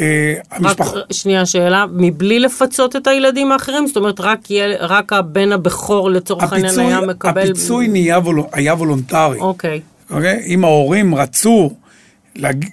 [0.00, 0.94] אה, המשפח...
[0.94, 3.86] רק שנייה שאלה, מבלי לפצות את הילדים האחרים?
[3.86, 4.72] זאת אומרת, רק, יל...
[4.80, 7.42] רק הבן הבכור לצורך העניין היה מקבל...
[7.42, 8.42] הפיצוי נהיה וול...
[8.52, 9.38] היה וולונטרי.
[9.38, 9.80] אוקיי.
[10.10, 10.42] אוקיי?
[10.46, 11.70] אם ההורים רצו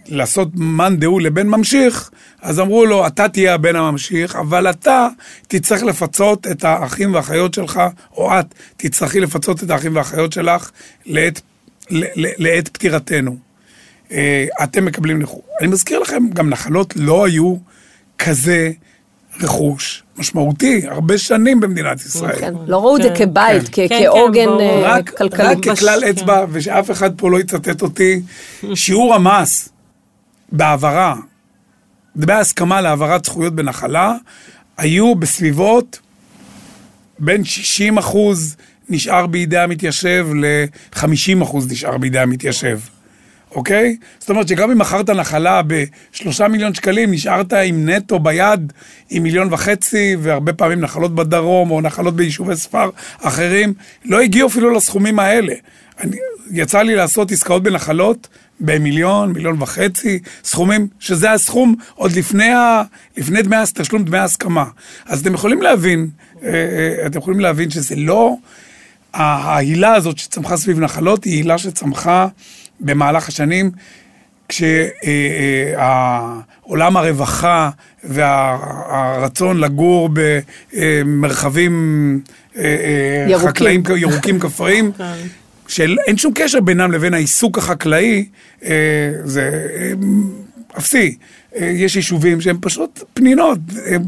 [0.07, 2.09] לעשות מאן דהוא לבן ממשיך,
[2.41, 5.07] אז אמרו לו, אתה תהיה הבן הממשיך, אבל אתה
[5.47, 7.81] תצטרך לפצות את האחים והאחיות שלך,
[8.13, 8.45] או את
[8.77, 10.71] תצטרכי לפצות את האחים והאחיות שלך
[11.05, 11.41] לעת,
[12.37, 13.37] לעת פטירתנו.
[14.11, 15.41] אה, אתם מקבלים נכות.
[15.59, 17.55] אני מזכיר לכם, גם נחלות לא היו
[18.17, 18.71] כזה
[19.41, 22.39] רכוש משמעותי, הרבה שנים במדינת ישראל.
[22.39, 23.25] כן, לא ראו את זה כן.
[23.25, 23.87] כבית, כן.
[23.89, 25.45] כעוגן אה, כלכלי.
[25.45, 28.21] רק ככלל אצבע, ושאף אחד פה לא יצטט אותי,
[28.73, 29.69] שיעור המס
[30.51, 31.15] בהעברה,
[32.15, 34.13] בהסכמה להעברת זכויות בנחלה,
[34.77, 35.99] היו בסביבות
[37.19, 38.55] בין 60 אחוז
[38.89, 42.79] נשאר בידי המתיישב ל-50 אחוז נשאר בידי המתיישב.
[43.55, 43.97] אוקיי?
[44.19, 48.73] זאת אומרת שגם אם מכרת נחלה בשלושה מיליון שקלים, נשארת עם נטו ביד
[49.09, 52.89] עם מיליון וחצי, והרבה פעמים נחלות בדרום או נחלות ביישובי ספר
[53.21, 53.73] אחרים,
[54.05, 55.53] לא הגיעו אפילו לסכומים האלה.
[55.99, 56.17] אני,
[56.51, 58.27] יצא לי לעשות עסקאות בנחלות
[58.59, 62.81] במיליון, מיליון וחצי, סכומים, שזה הסכום עוד לפני, ה,
[63.17, 64.65] לפני דמי, תשלום דמי ההסכמה.
[65.05, 66.07] אז אתם יכולים להבין,
[66.43, 68.35] אה, אה, אתם יכולים להבין שזה לא,
[69.13, 72.27] ההילה הזאת שצמחה סביב נחלות היא הילה שצמחה
[72.79, 73.71] במהלך השנים,
[74.49, 74.97] כשעולם
[76.97, 77.69] הרווחה
[78.03, 80.09] והרצון לגור
[80.83, 82.19] במרחבים
[83.27, 83.47] ירוקים.
[83.49, 85.13] חקלאים ירוקים כפריים, כן.
[85.67, 88.25] שאין שום קשר בינם לבין העיסוק החקלאי,
[88.63, 89.91] אה, זה אה,
[90.77, 91.17] אפסי.
[91.55, 94.01] אה, יש יישובים שהם פשוט פנינות, הם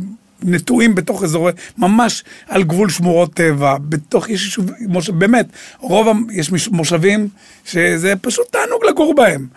[0.44, 5.46] נטועים בתוך אזורי, ממש על גבול שמורות טבע, בתוך, יש יישובים, באמת,
[5.80, 7.30] רוב, יש מושבים
[7.66, 9.48] שזה פשוט תענוג לגור בהם.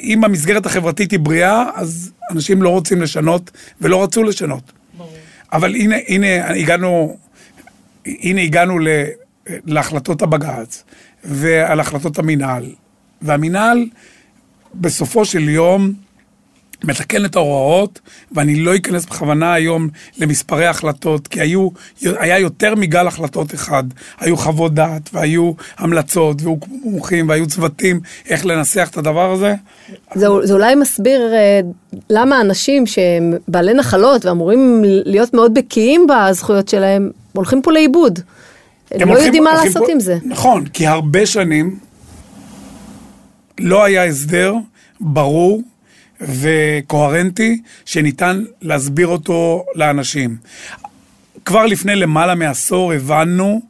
[0.00, 4.72] אם המסגרת החברתית היא בריאה, אז אנשים לא רוצים לשנות ולא רצו לשנות.
[4.96, 5.10] ברור.
[5.52, 7.16] אבל הנה, הנה הגענו,
[8.06, 8.88] הנה הגענו ל...
[9.64, 10.84] להחלטות הבג"ץ
[11.24, 12.74] ועל החלטות המינהל.
[13.22, 13.86] והמינהל
[14.74, 15.92] בסופו של יום
[16.84, 18.00] מתקן את ההוראות,
[18.32, 19.88] ואני לא אכנס בכוונה היום
[20.18, 21.68] למספרי החלטות, כי היו,
[22.02, 23.84] היה יותר מגל החלטות אחד.
[24.20, 29.54] היו חוות דעת, והיו המלצות, והוקמו מומחים, והיו צוותים איך לנסח את הדבר הזה.
[30.14, 31.60] זה, זה אולי מסביר אה,
[32.10, 38.20] למה אנשים שהם בעלי נחלות ואמורים להיות מאוד בקיאים בזכויות שלהם, הולכים פה לאיבוד.
[38.90, 40.18] הם לא הולכים, יודעים מה לעשות פה, עם זה.
[40.24, 41.78] נכון, כי הרבה שנים
[43.60, 44.54] לא היה הסדר
[45.00, 45.62] ברור
[46.20, 50.36] וקוהרנטי שניתן להסביר אותו לאנשים.
[51.44, 53.62] כבר לפני למעלה מעשור הבנו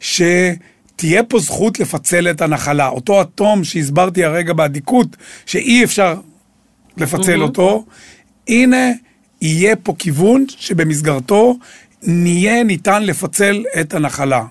[0.00, 2.88] שתהיה פה זכות לפצל את הנחלה.
[2.88, 6.20] אותו אטום שהסברתי הרגע באדיקות, שאי אפשר
[6.96, 7.42] לפצל mm-hmm.
[7.42, 7.84] אותו,
[8.48, 8.90] הנה
[9.40, 11.58] יהיה פה כיוון שבמסגרתו
[12.02, 14.44] נהיה ניתן לפצל את הנחלה.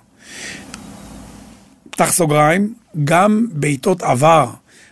[1.90, 4.50] פתח סוגריים, גם בעיתות עבר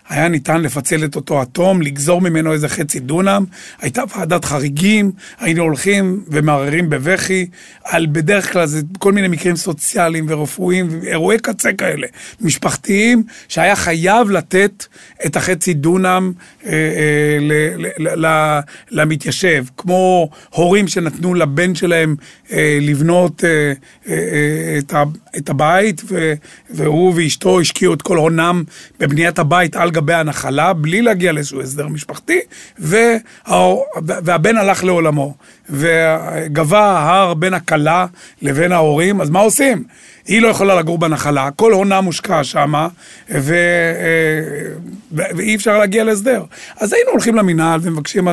[0.10, 3.46] היה ניתן לפצל את אותו אטום, לגזור ממנו איזה חצי דונם,
[3.82, 7.48] הייתה ועדת חריגים, היינו הולכים ומערערים בבכי,
[7.84, 12.08] על בדרך כלל זה כל מיני מקרים סוציאליים ורפואיים, אירועי קצה כאלה,
[12.42, 14.86] משפחתיים, שהיה חייב לתת
[15.26, 16.32] את החצי דונם
[16.66, 17.52] אה, אה, ל,
[17.98, 18.60] ל, ל,
[18.92, 22.16] למתיישב, כמו הורים שנתנו לבן שלהם
[22.52, 25.04] אה, לבנות אה, אה, אה את, ה,
[25.38, 26.34] את הבית, ו,
[26.70, 28.64] והוא ואשתו השקיעו את כל הונם
[29.00, 32.40] בבניית הבית על גבי הנחלה, בלי להגיע לאיזשהו הסדר משפחתי,
[32.80, 33.16] וה,
[33.98, 35.36] והבן הלך לעולמו.
[35.70, 38.06] וגבה ההר בין הכלה
[38.42, 39.84] לבין ההורים, אז מה עושים?
[40.28, 42.88] היא לא יכולה לגור בנחלה, כל הונה מושקע שמה,
[43.32, 43.56] ו...
[45.12, 46.44] ואי אפשר להגיע להסדר.
[46.80, 48.28] אז היינו הולכים למינהל ומבקשים,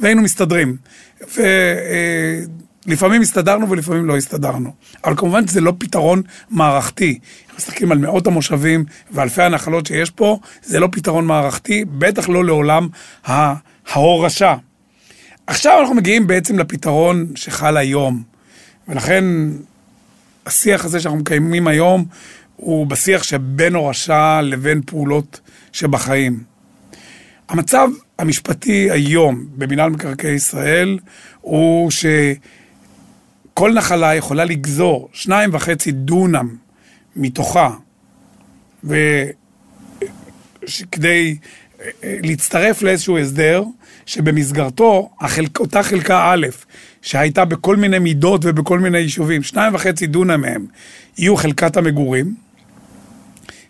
[0.00, 0.76] והיינו מסתדרים.
[2.86, 4.72] לפעמים הסתדרנו ולפעמים לא הסתדרנו.
[5.04, 7.18] אבל כמובן שזה לא פתרון מערכתי.
[7.56, 12.88] מסתכלים על מאות המושבים ואלפי הנחלות שיש פה, זה לא פתרון מערכתי, בטח לא לעולם
[13.86, 14.54] ההורשה.
[15.46, 18.22] עכשיו אנחנו מגיעים בעצם לפתרון שחל היום,
[18.88, 19.24] ולכן
[20.46, 22.04] השיח הזה שאנחנו מקיימים היום
[22.56, 25.40] הוא בשיח שבין הורשה לבין פעולות
[25.72, 26.42] שבחיים.
[27.48, 27.88] המצב
[28.18, 30.98] המשפטי היום במינהל מקרקעי ישראל
[31.40, 36.65] הוא שכל נחלה יכולה לגזור שניים וחצי דונם
[37.16, 37.70] מתוכה,
[38.84, 39.06] וכדי
[41.80, 43.64] אה, להצטרף לאיזשהו הסדר,
[44.06, 46.46] שבמסגרתו החלק, אותה חלקה א',
[47.02, 50.66] שהייתה בכל מיני מידות ובכל מיני יישובים, שניים וחצי דונם מהם
[51.18, 52.34] יהיו חלקת המגורים,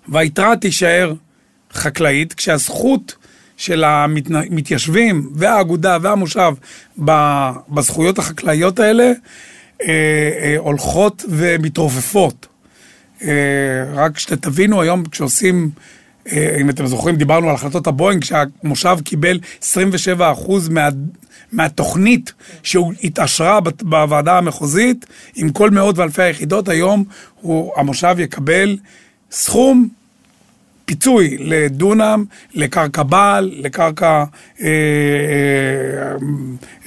[0.08, 1.14] והיתרה תישאר
[1.72, 3.16] חקלאית, כשהזכות
[3.56, 6.54] של המתיישבים והאגודה והמושב
[7.68, 9.12] בזכויות החקלאיות האלה
[9.82, 12.46] אה, אה, הולכות ומתרופפות.
[13.22, 13.28] אה,
[13.94, 15.70] רק שתבינו היום כשעושים,
[16.32, 19.64] אה, אם אתם זוכרים, דיברנו על החלטות הבואינג, שהמושב קיבל 27%
[20.70, 20.88] מה,
[21.52, 27.04] מהתוכנית שהתעשרה בוועדה המחוזית, עם כל מאות ואלפי היחידות, היום
[27.40, 28.76] הוא, המושב יקבל
[29.30, 29.88] סכום
[30.86, 34.24] פיצוי לדונם, לקרקע בעל, לקרקע,
[34.62, 34.68] אה,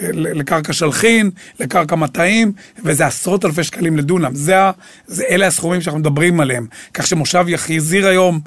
[0.01, 2.51] אה, לקרקע שלחין, לקרקע מטעים,
[2.83, 4.35] וזה עשרות אלפי שקלים לדונם.
[4.35, 4.55] זה,
[5.07, 6.67] זה, אלה הסכומים שאנחנו מדברים עליהם.
[6.93, 8.39] כך שמושב יחזיר היום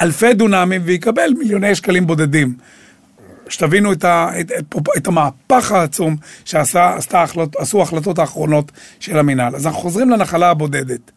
[0.00, 2.54] אלפי דונמים ויקבל מיליוני שקלים בודדים.
[3.48, 9.56] שתבינו את, ה, את, את, את המהפך העצום שעשו ההחלטות האחרונות של המינהל.
[9.56, 11.10] אז אנחנו חוזרים לנחלה הבודדת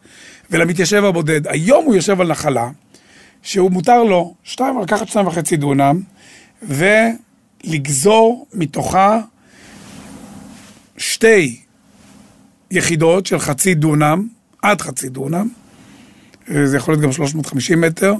[0.50, 1.46] ולמתיישב הבודד.
[1.46, 2.68] היום הוא יושב על נחלה.
[3.42, 6.00] שהוא מותר לו שתיים, לקחת שתיים וחצי דונם
[6.62, 9.20] ולגזור מתוכה
[10.96, 11.60] שתי
[12.70, 14.28] יחידות של חצי דונם,
[14.62, 15.48] עד חצי דונם,
[16.64, 18.14] זה יכול להיות גם 350 מטר,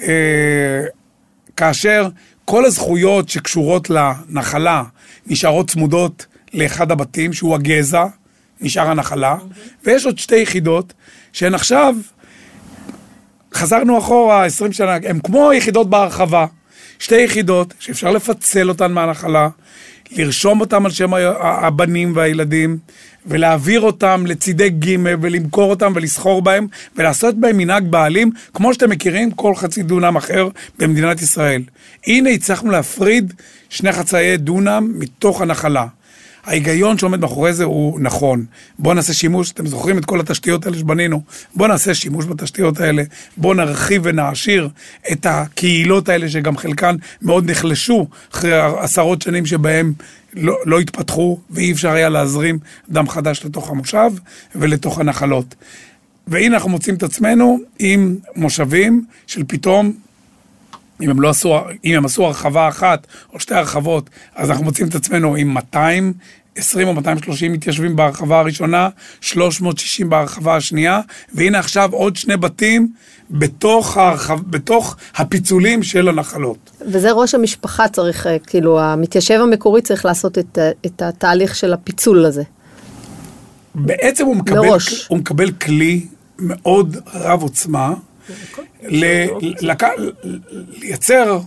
[0.00, 0.84] אה,
[1.56, 2.08] כאשר
[2.44, 4.82] כל הזכויות שקשורות לנחלה
[5.26, 8.04] נשארות צמודות לאחד הבתים, שהוא הגזע,
[8.60, 9.36] נשאר הנחלה,
[9.84, 10.92] ויש עוד שתי יחידות
[11.32, 11.94] שהן עכשיו,
[13.54, 16.46] חזרנו אחורה 20 שנה, הן כמו יחידות בהרחבה.
[16.98, 19.48] שתי יחידות שאפשר לפצל אותן מהנחלה,
[20.10, 22.78] לרשום אותם על שם הבנים והילדים,
[23.26, 29.30] ולהעביר אותם לצידי ג' ולמכור אותם ולסחור בהם, ולעשות בהם מנהג בעלים, כמו שאתם מכירים
[29.30, 31.62] כל חצי דונם אחר במדינת ישראל.
[32.06, 33.32] הנה הצלחנו להפריד
[33.68, 35.86] שני חצאי דונם מתוך הנחלה.
[36.44, 38.44] ההיגיון שעומד מאחורי זה הוא נכון.
[38.78, 41.22] בואו נעשה שימוש, אתם זוכרים את כל התשתיות האלה שבנינו?
[41.54, 43.02] בואו נעשה שימוש בתשתיות האלה,
[43.36, 44.68] בואו נרחיב ונעשיר
[45.12, 49.92] את הקהילות האלה שגם חלקן מאוד נחלשו אחרי עשרות שנים שבהם
[50.34, 54.10] לא, לא התפתחו ואי אפשר היה להזרים דם חדש לתוך המושב
[54.54, 55.54] ולתוך הנחלות.
[56.26, 59.92] והנה אנחנו מוצאים את עצמנו עם מושבים של פתאום
[61.04, 64.88] אם הם, לא עשו, אם הם עשו הרחבה אחת או שתי הרחבות, אז אנחנו מוצאים
[64.88, 68.88] את עצמנו עם 220 או 230 מתיישבים בהרחבה הראשונה,
[69.20, 71.00] 360 בהרחבה השנייה,
[71.34, 72.88] והנה עכשיו עוד שני בתים
[73.30, 76.70] בתוך, הרחב, בתוך הפיצולים של הנחלות.
[76.80, 81.72] וזה ראש המשפחה צריך, אה, כאילו, המתיישב המקורי צריך לעשות את, אה, את התהליך של
[81.72, 82.42] הפיצול הזה.
[83.74, 84.68] בעצם הוא מקבל,
[85.08, 86.06] הוא מקבל כלי
[86.38, 87.94] מאוד רב עוצמה.
[90.80, 91.40] לייצר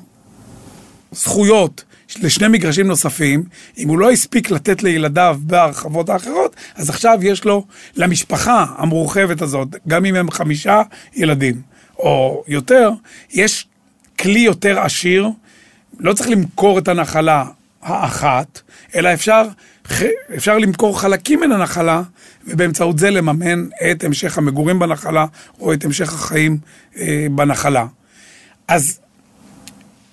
[1.11, 1.83] זכויות
[2.21, 3.43] לשני מגרשים נוספים,
[3.77, 9.67] אם הוא לא הספיק לתת לילדיו בהרחבות האחרות, אז עכשיו יש לו, למשפחה המורחבת הזאת,
[9.87, 10.81] גם אם הם חמישה
[11.15, 11.61] ילדים
[11.99, 12.91] או יותר,
[13.31, 13.67] יש
[14.19, 15.29] כלי יותר עשיר,
[15.99, 17.45] לא צריך למכור את הנחלה
[17.81, 18.61] האחת,
[18.95, 19.43] אלא אפשר,
[20.35, 22.01] אפשר למכור חלקים מן הנחלה
[22.47, 25.25] ובאמצעות זה לממן את המשך המגורים בנחלה
[25.59, 26.57] או את המשך החיים
[26.97, 27.85] אה, בנחלה.
[28.67, 28.99] אז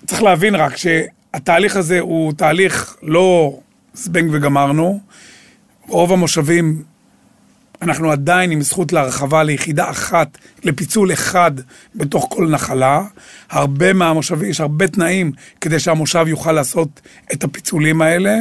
[0.05, 3.59] צריך להבין רק שהתהליך הזה הוא תהליך לא
[3.93, 4.99] זבנג וגמרנו.
[5.87, 6.83] רוב המושבים,
[7.81, 11.51] אנחנו עדיין עם זכות להרחבה ליחידה אחת, לפיצול אחד
[11.95, 13.03] בתוך כל נחלה.
[13.49, 17.01] הרבה מהמושבים, יש הרבה תנאים כדי שהמושב יוכל לעשות
[17.33, 18.39] את הפיצולים האלה.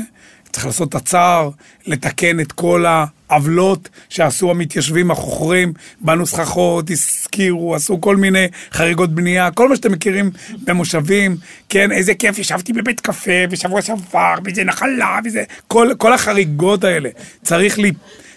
[0.55, 1.51] צריך לעשות את הצער,
[1.87, 9.51] לתקן את כל העוולות שעשו המתיישבים החוכרים, בנו סככות, הזכירו, עשו כל מיני חריגות בנייה,
[9.51, 10.31] כל מה שאתם מכירים
[10.65, 11.37] במושבים,
[11.69, 17.09] כן, איזה כיף, ישבתי בבית קפה בשבוע שעבר, וזה נחלה, וזה, כל, כל החריגות האלה,
[17.43, 17.93] צריך לי...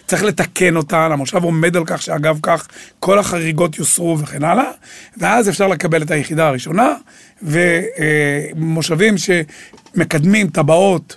[0.06, 2.68] צריך לתקן אותן, המושב עומד על כך שאגב כך
[3.00, 4.70] כל החריגות יוסרו וכן הלאה,
[5.16, 6.94] ואז אפשר לקבל את היחידה הראשונה,
[7.42, 11.16] ומושבים שמקדמים טבעות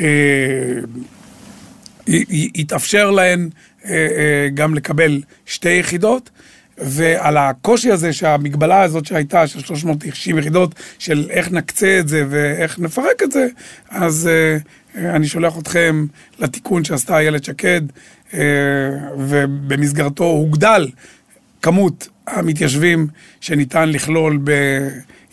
[0.00, 0.80] אה,
[2.54, 3.48] יתאפשר להן
[3.84, 6.30] אה, אה, גם לקבל שתי יחידות.
[6.78, 12.78] ועל הקושי הזה שהמגבלה הזאת שהייתה של 390 יחידות, של איך נקצה את זה ואיך
[12.78, 13.46] נפרק את זה,
[13.90, 16.06] אז uh, אני שולח אתכם
[16.38, 17.80] לתיקון שעשתה איילת שקד,
[18.30, 18.34] uh,
[19.18, 20.88] ובמסגרתו הוגדל
[21.62, 23.06] כמות המתיישבים
[23.40, 24.50] שניתן לכלול ב...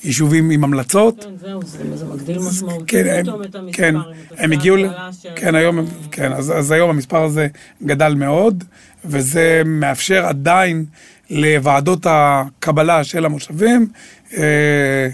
[0.04, 1.24] יישובים עם המלצות.
[1.24, 1.62] כן, זהו,
[1.96, 3.78] זה, מגדיל משמעותית כן, פתאום את המספר.
[3.78, 3.96] כן,
[4.38, 5.26] הם הגיעו, ש...
[5.36, 7.48] כן, היום, כן אז, אז היום המספר הזה
[7.84, 8.64] גדל מאוד,
[9.06, 10.86] וזה מאפשר עדיין
[11.30, 13.88] לוועדות הקבלה של המושבים
[14.34, 15.10] אה, אה,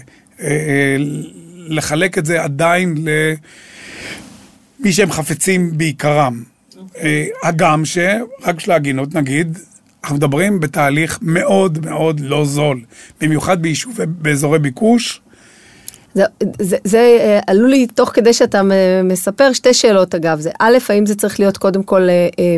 [0.46, 0.96] אה,
[1.56, 2.94] לחלק את זה עדיין
[4.80, 6.42] למי שהם חפצים בעיקרם.
[6.78, 7.28] אוקיי.
[7.42, 9.58] הגם שרק בשביל ההגינות נגיד,
[10.02, 12.80] אנחנו מדברים בתהליך מאוד מאוד לא זול,
[13.20, 15.20] במיוחד ביישובי, באזורי ביקוש.
[16.14, 16.24] זה,
[16.60, 18.62] זה, זה אה, עלו לי תוך כדי שאתה
[19.04, 22.56] מספר שתי שאלות אגב, זה א', האם זה צריך להיות קודם כל אה, אה,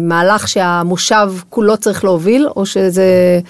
[0.00, 3.40] מהלך שהמושב כולו צריך להוביל, או שזה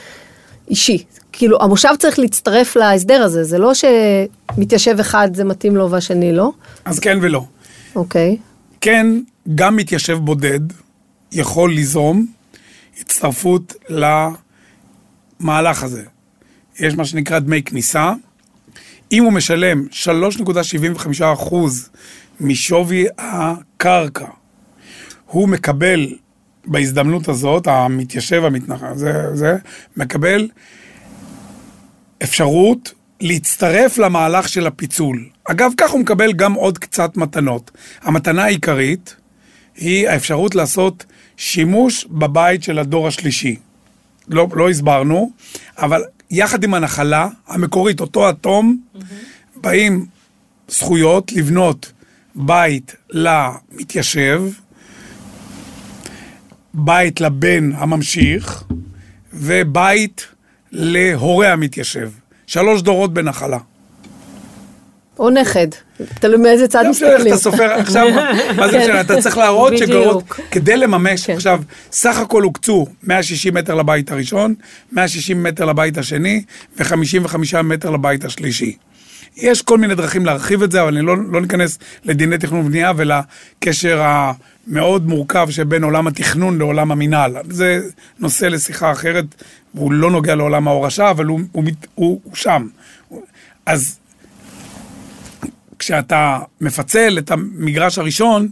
[0.69, 1.05] אישי?
[1.33, 6.53] כאילו המושב צריך להצטרף להסדר הזה, זה לא שמתיישב אחד זה מתאים לו והשני לא?
[6.85, 7.45] אז כן ולא.
[7.97, 8.37] אוקיי.
[8.81, 9.07] כן,
[9.55, 10.61] גם מתיישב בודד
[11.33, 12.27] יכול ליזום
[13.01, 13.75] הצטרפות
[15.41, 16.03] למהלך הזה.
[16.79, 18.13] יש מה שנקרא דמי כניסה.
[19.13, 21.55] אם הוא משלם 3.75%
[22.41, 24.27] משווי הקרקע,
[25.27, 26.07] הוא מקבל
[26.65, 29.57] בהזדמנות הזאת, המתיישב המתנחל, זה, זה,
[29.97, 30.49] מקבל
[32.23, 35.29] אפשרות להצטרף למהלך של הפיצול.
[35.45, 37.71] אגב, כך הוא מקבל גם עוד קצת מתנות.
[38.03, 39.17] המתנה העיקרית
[39.77, 41.05] היא האפשרות לעשות
[41.37, 43.57] שימוש בבית של הדור השלישי.
[44.29, 45.31] לא, לא הסברנו,
[45.79, 48.99] אבל יחד עם הנחלה המקורית, אותו אטום, mm-hmm.
[49.57, 50.07] באים
[50.69, 51.93] זכויות לבנות
[52.35, 54.43] בית למתיישב,
[56.75, 58.65] בית לבן הממשיך,
[59.33, 60.27] ובית
[60.73, 62.11] להורה המתיישב.
[62.47, 63.59] שלוש דורות בנחלה.
[65.19, 65.67] או נכד,
[66.15, 67.27] תלוי מאיזה צד מסתכלים.
[67.27, 68.07] אתה סופר, עכשיו,
[68.57, 68.83] מה זה כן.
[68.83, 69.79] משנה, אתה צריך להראות.
[69.79, 71.33] שגרות, כדי לממש, כן.
[71.33, 71.61] עכשיו,
[71.93, 74.55] סך הכל הוקצו 160 מטר לבית הראשון,
[74.93, 76.43] 160 מטר לבית השני,
[76.79, 78.77] ו-55 מטר לבית השלישי.
[79.37, 82.93] יש כל מיני דרכים להרחיב את זה, אבל אני לא, לא ניכנס לדיני תכנון ובנייה
[82.97, 87.37] ולקשר המאוד מורכב שבין עולם התכנון לעולם המינהל.
[87.51, 87.81] זה
[88.19, 89.25] נושא לשיחה אחרת,
[89.75, 92.67] והוא לא נוגע לעולם ההורשה, אבל הוא, הוא, הוא, הוא שם.
[93.67, 94.00] אז
[95.81, 98.49] כשאתה מפצל את המגרש הראשון,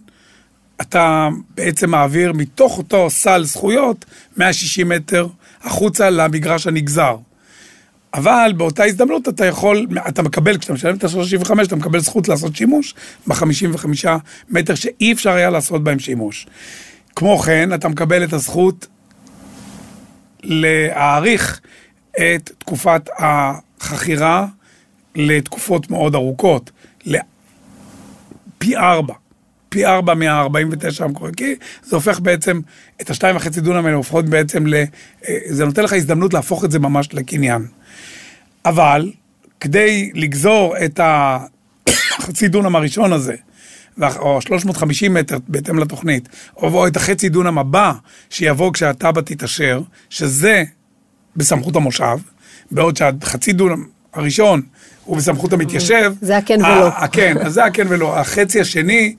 [0.81, 4.05] אתה בעצם מעביר מתוך אותו סל זכויות
[4.37, 5.27] 160 מטר
[5.63, 7.17] החוצה למגרש הנגזר.
[8.15, 12.57] אבל באותה הזדמנות אתה יכול, אתה מקבל, כשאתה משלם את ה-35, אתה מקבל זכות לעשות
[12.57, 12.95] שימוש
[13.27, 13.87] ב-55
[14.51, 16.47] מטר שאי אפשר היה לעשות בהם שימוש.
[17.17, 18.87] כמו כן, אתה מקבל את הזכות
[20.43, 21.61] להאריך
[22.19, 24.47] את תקופת החכירה
[25.15, 26.71] לתקופות מאוד ארוכות,
[28.59, 29.15] פי ארבע.
[29.69, 32.61] פי ארבע מה-49 המקורי, כי זה הופך בעצם,
[33.01, 34.75] את השתיים וחצי דונם האלה הופכות בעצם ל...
[34.75, 37.67] אה, זה נותן לך הזדמנות להפוך את זה ממש לקניין.
[38.65, 39.13] אבל
[39.61, 43.35] כדי לגזור את החצי דונם הראשון הזה,
[44.17, 47.93] או 350 מטר בהתאם לתוכנית, או, או את החצי דונם הבא
[48.31, 49.81] שיבוא כשהתב"ע תתאשר,
[50.11, 50.65] שזה
[51.37, 52.19] בסמכות המושב,
[52.71, 53.85] בעוד שהחצי דונם
[54.15, 54.63] הראשון
[55.09, 56.13] הוא בסמכות המתיישב.
[56.21, 56.89] זה הכן ולא.
[56.89, 58.19] ה- כן, אז זה הכן ולא.
[58.19, 59.15] החצי השני,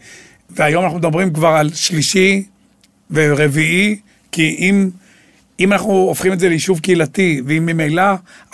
[0.50, 2.44] והיום אנחנו מדברים כבר על שלישי
[3.12, 4.00] ורביעי,
[4.32, 4.90] כי אם,
[5.60, 8.04] אם אנחנו הופכים את זה ליישוב קהילתי, ואם ממילא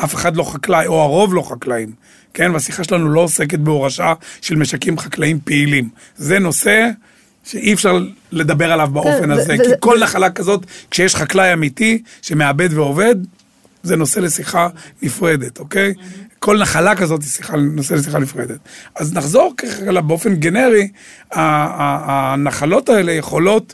[0.03, 1.91] אף אחד לא חקלאי, או הרוב לא חקלאים,
[2.33, 5.89] כן, והשיחה שלנו לא עוסקת בהורשה של משקים חקלאיים פעילים.
[6.17, 6.89] זה נושא
[7.45, 7.99] שאי אפשר
[8.31, 12.69] לדבר עליו באופן כן, הזה, זה- כי זה- כל נחלה כזאת, כשיש חקלאי אמיתי שמאבד
[12.73, 13.15] ועובד,
[13.83, 14.67] זה נושא לשיחה
[15.01, 15.93] נפרדת, אוקיי?
[16.45, 18.59] כל נחלה כזאת היא שיחה, נושא לשיחה נפרדת.
[18.95, 20.87] אז נחזור ככה באופן גנרי,
[21.31, 23.73] הנחלות האלה יכולות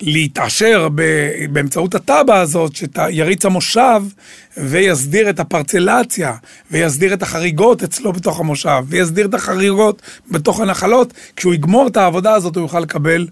[0.00, 0.88] להתעשר
[1.52, 4.02] באמצעות התב"ע הזאת, שיריץ המושב
[4.56, 6.34] ויסדיר את הפרצלציה,
[6.70, 11.12] ויסדיר את החריגות אצלו בתוך המושב, ויסדיר את החריגות בתוך הנחלות.
[11.36, 13.26] כשהוא יגמור את העבודה הזאת, הוא יוכל לקבל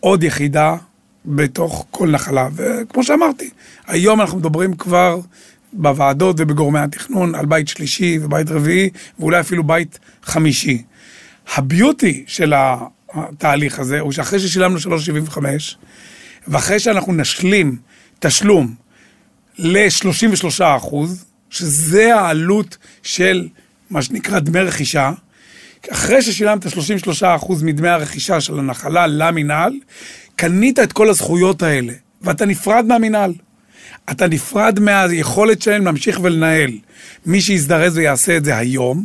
[0.00, 0.76] עוד יחידה
[1.24, 2.48] בתוך כל נחלה.
[2.56, 3.50] וכמו שאמרתי,
[3.86, 5.20] היום אנחנו מדברים כבר
[5.72, 10.82] בוועדות ובגורמי התכנון על בית שלישי ובית רביעי, ואולי אפילו בית חמישי.
[11.54, 12.52] הביוטי של
[13.14, 15.38] התהליך הזה הוא שאחרי ששילמנו 3.75,
[16.48, 17.76] ואחרי שאנחנו נשלים
[18.18, 18.74] תשלום
[19.58, 23.48] ל-33 אחוז, שזה העלות של
[23.90, 25.12] מה שנקרא דמי רכישה,
[25.92, 29.72] אחרי ששילמת 33 אחוז מדמי הרכישה של הנחלה למינהל,
[30.36, 31.92] קנית את כל הזכויות האלה,
[32.22, 33.32] ואתה נפרד מהמינהל.
[34.10, 36.70] אתה נפרד מהיכולת שלהם להמשיך ולנהל.
[37.26, 39.04] מי שיזדרז ויעשה את זה היום,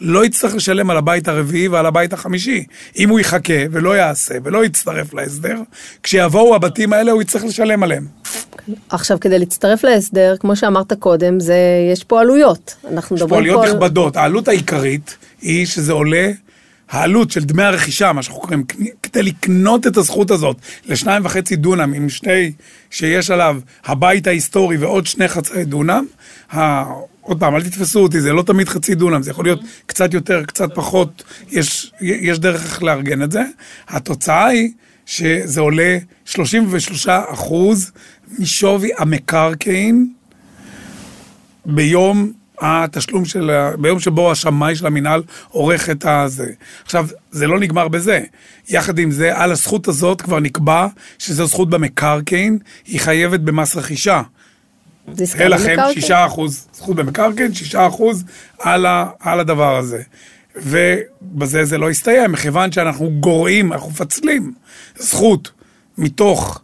[0.00, 2.64] לא יצטרך לשלם על הבית הרביעי ועל הבית החמישי.
[2.98, 5.60] אם הוא יחכה ולא יעשה ולא יצטרף להסדר,
[6.02, 8.06] כשיבואו הבתים האלה הוא יצטרך לשלם עליהם.
[8.88, 11.56] עכשיו, כדי להצטרף להסדר, כמו שאמרת קודם, זה,
[11.92, 12.74] יש פה עלויות.
[12.92, 13.72] אנחנו יש פה מדברים עלויות פה על...
[13.72, 14.16] נכבדות.
[14.16, 16.30] העלות העיקרית היא שזה עולה,
[16.90, 18.64] העלות של דמי הרכישה, מה שאנחנו קוראים,
[19.02, 20.56] כדי לקנות את הזכות הזאת
[20.86, 22.52] לשניים וחצי דונם עם שני,
[22.90, 26.04] שיש עליו הבית ההיסטורי ועוד שני חצאי דונם.
[27.20, 30.44] עוד פעם, אל תתפסו אותי, זה לא תמיד חצי דונם, זה יכול להיות קצת יותר,
[30.44, 33.42] קצת פחות, יש, יש דרך איך לארגן את זה.
[33.88, 34.70] התוצאה היא
[35.06, 37.92] שזה עולה 33 אחוז
[38.38, 40.12] משווי המקרקעין
[41.66, 43.50] ביום התשלום של,
[43.80, 46.52] ביום שבו השמאי של המינהל עורך את הזה.
[46.84, 48.20] עכשיו, זה לא נגמר בזה.
[48.68, 50.86] יחד עם זה, על הזכות הזאת כבר נקבע
[51.18, 54.22] שזו זכות במקרקעין, היא חייבת במס רכישה.
[55.12, 55.76] זה לכם.
[55.94, 58.24] 6 אחוז זכות במקרקעין, 6 אחוז
[58.58, 60.02] על, ה- על הדבר הזה.
[60.56, 64.52] ובזה זה לא יסתיים, מכיוון שאנחנו גורעים, אנחנו מפצלים
[64.98, 65.50] זכות
[65.98, 66.60] מתוך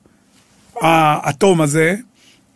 [0.80, 1.96] האטום הזה,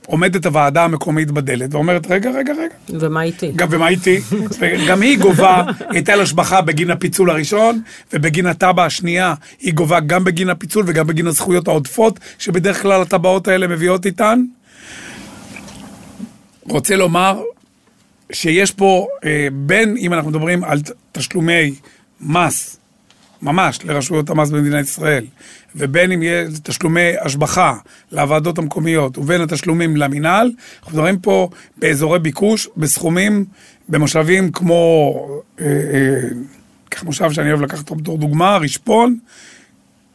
[0.06, 3.52] עומדת הוועדה המקומית בדלת ואומרת, רגע, רגע, רגע, ומה איתי?
[3.56, 4.20] גם ומה איתי?
[4.88, 7.80] גם היא גובה היטל השבחה בגין הפיצול הראשון,
[8.12, 13.48] ובגין התב"ע השנייה היא גובה גם בגין הפיצול וגם בגין הזכויות העודפות, שבדרך כלל הטבעות
[13.48, 14.44] האלה מביאות איתן.
[16.68, 17.42] רוצה לומר
[18.32, 20.78] שיש פה, אה, בין אם אנחנו מדברים על
[21.12, 21.74] תשלומי
[22.20, 22.76] מס,
[23.42, 25.26] ממש, לרשויות המס במדינת ישראל,
[25.76, 27.76] ובין אם יהיה תשלומי השבחה
[28.12, 33.44] לוועדות המקומיות, ובין התשלומים למינהל, אנחנו מדברים פה באזורי ביקוש, בסכומים,
[33.88, 35.12] במושבים כמו,
[35.60, 36.28] אה, אה,
[36.88, 39.18] קח מושב שאני אוהב לקחת אותו בתור דוגמה, רשפון,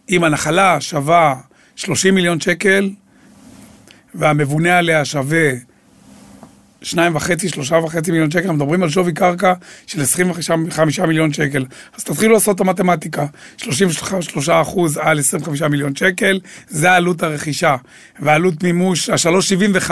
[0.09, 1.35] אם הנחלה שווה
[1.75, 2.89] 30 מיליון שקל,
[4.15, 5.51] והמבונה עליה שווה
[6.81, 9.53] שניים וחצי, שלושה וחצי מיליון שקל, מדברים על שווי קרקע
[9.87, 11.65] של 25 מיליון שקל.
[11.97, 13.25] אז תתחילו לעשות את המתמטיקה,
[13.57, 17.75] 33 אחוז על 25 מיליון שקל, זה עלות הרכישה.
[18.19, 19.91] ועלות מימוש, ה-375,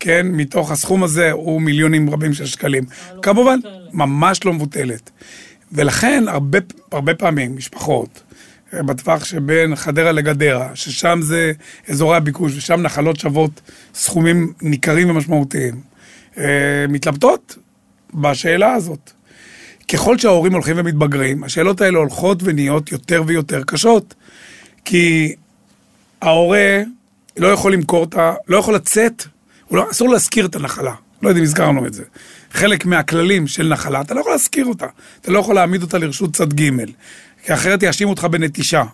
[0.00, 2.84] כן, מתוך הסכום הזה הוא מיליונים רבים של שקלים.
[3.22, 3.94] כמובן, מבוטלת.
[3.94, 5.10] ממש לא מבוטלת.
[5.72, 6.58] ולכן הרבה,
[6.92, 8.22] הרבה פעמים משפחות,
[8.74, 11.52] אה, בטווח שבין חדרה לגדרה, ששם זה
[11.88, 13.60] אזורי הביקוש ושם נחלות שוות
[13.94, 15.89] סכומים ניכרים ומשמעותיים.
[16.40, 17.56] אה, מתלבטות
[18.14, 19.10] בשאלה הזאת.
[19.92, 24.14] ככל שההורים הולכים ומתבגרים, השאלות האלה הולכות ונהיות יותר ויותר קשות.
[24.84, 25.34] כי
[26.22, 26.82] ההורה
[27.36, 28.34] לא יכול למכור את ה...
[28.48, 29.24] לא יכול לצאת,
[29.70, 30.94] לא, אסור להשכיר את הנחלה.
[31.22, 32.04] לא יודע אם הזכרנו את זה.
[32.52, 34.86] חלק מהכללים של נחלה, אתה לא יכול להשכיר אותה.
[35.20, 36.70] אתה לא יכול להעמיד אותה לרשות צד ג',
[37.44, 38.84] כי אחרת יאשימו אותך בנטישה.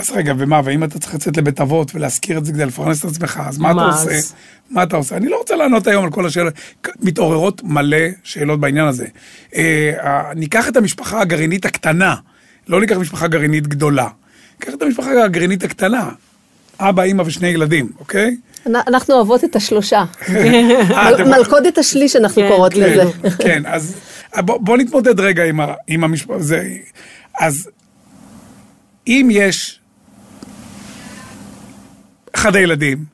[0.00, 3.10] אז רגע, ומה, ואם אתה צריך לצאת לבית אבות ולהשכיר את זה כדי לפרנס את
[3.10, 4.34] עצמך, אז מה, מה אתה עושה?
[4.70, 5.16] מה אתה עושה?
[5.16, 6.54] אני לא רוצה לענות היום על כל השאלות,
[7.00, 9.06] מתעוררות מלא שאלות בעניין הזה.
[9.54, 12.14] אה, ניקח את המשפחה הגרעינית הקטנה,
[12.68, 14.08] לא ניקח משפחה גרעינית גדולה.
[14.60, 16.10] ניקח את המשפחה הגרעינית הקטנה,
[16.80, 18.36] אבא, אימא ושני ילדים, אוקיי?
[18.66, 20.04] אנחנו אוהבות את השלושה.
[20.28, 23.02] אה, מלכודת השליש אנחנו כן, קוראות כן, לזה.
[23.38, 23.96] כן, אז
[24.36, 25.42] בוא נתמודד רגע
[25.88, 26.38] עם המשפחה.
[27.40, 27.68] אז
[29.06, 29.79] אם יש
[32.34, 33.04] אחד הילדים,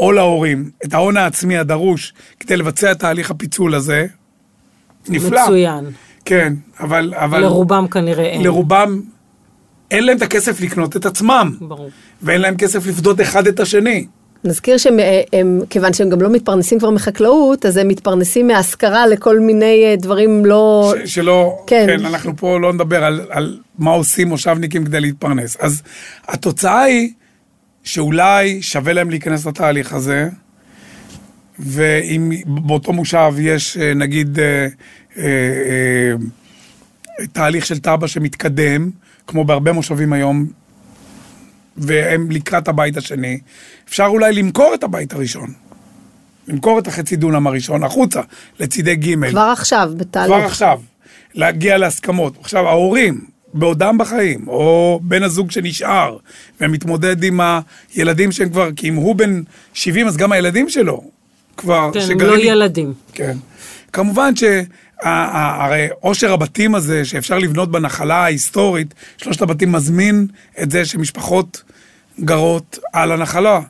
[0.00, 4.06] או להורים, את ההון העצמי הדרוש כדי לבצע את תהליך הפיצול הזה,
[5.08, 5.42] נפלא.
[5.42, 5.84] מצוין.
[6.24, 7.14] כן, אבל...
[7.16, 8.42] אבל לרובם כנראה אין.
[8.42, 9.00] לרובם
[9.90, 11.56] אין להם את הכסף לקנות את עצמם.
[11.60, 11.90] ברור.
[12.22, 14.06] ואין להם כסף לפדות אחד את השני.
[14.44, 19.96] נזכיר שכיוון שהם גם לא מתפרנסים כבר מחקלאות, אז הם מתפרנסים מהשכרה לכל מיני אה,
[19.96, 20.94] דברים לא...
[21.04, 21.86] ש, שלא, כן.
[21.86, 25.56] כן, אנחנו פה לא נדבר על, על מה עושים מושבניקים כדי להתפרנס.
[25.60, 25.82] אז
[26.28, 27.12] התוצאה היא
[27.84, 30.28] שאולי שווה להם להיכנס לתהליך הזה,
[31.58, 34.66] ואם באותו מושב יש אה, נגיד אה,
[35.18, 36.12] אה, אה,
[37.32, 38.90] תהליך של תב"ע שמתקדם,
[39.26, 40.46] כמו בהרבה מושבים היום,
[41.76, 43.38] והם לקראת הבית השני,
[43.88, 45.52] אפשר אולי למכור את הבית הראשון.
[46.48, 48.20] למכור את החצי דונם הראשון החוצה,
[48.60, 49.30] לצידי ג'.
[49.30, 50.26] כבר עכשיו, בתהליך.
[50.36, 50.80] כבר עכשיו.
[51.34, 52.36] להגיע להסכמות.
[52.40, 56.16] עכשיו, ההורים, בעודם בחיים, או בן הזוג שנשאר,
[56.60, 57.40] ומתמודד עם
[57.94, 59.42] הילדים שהם כבר, כי אם הוא בן
[59.74, 61.04] 70, אז גם הילדים שלו
[61.56, 61.90] כבר...
[61.94, 62.92] כן, הם לא ילדים.
[63.12, 63.36] כן.
[63.92, 64.44] כמובן ש...
[65.02, 70.26] הרי עושר הבתים הזה שאפשר לבנות בנחלה ההיסטורית, שלושת הבתים מזמין
[70.62, 71.62] את זה שמשפחות
[72.20, 73.60] גרות על הנחלה.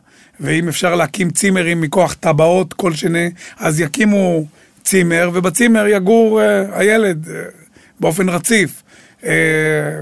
[0.40, 4.46] ואם אפשר להקים צימרים מכוח טבעות כלשני, אז יקימו
[4.84, 6.44] צימר, ובצימר יגור uh,
[6.78, 7.30] הילד uh,
[8.00, 8.82] באופן רציף.
[9.24, 9.26] Uh,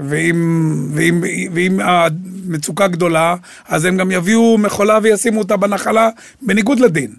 [0.09, 3.35] ואם, ואם, ואם המצוקה גדולה,
[3.67, 6.09] אז הם גם יביאו מכולה וישימו אותה בנחלה
[6.41, 7.13] בניגוד לדין.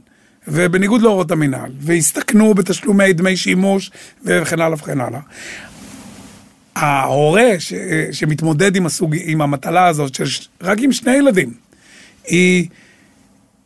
[0.49, 3.91] ובניגוד להוראות המינהל, והסתכנו בתשלומי דמי שימוש
[4.25, 5.21] וכן הלאה וכן הלאה.
[6.77, 7.75] ההורה ש,
[8.13, 10.25] שמתמודד עם, הסוג, עם המטלה הזאת, של
[10.63, 11.55] רק עם שני ילדים,
[12.27, 12.69] היא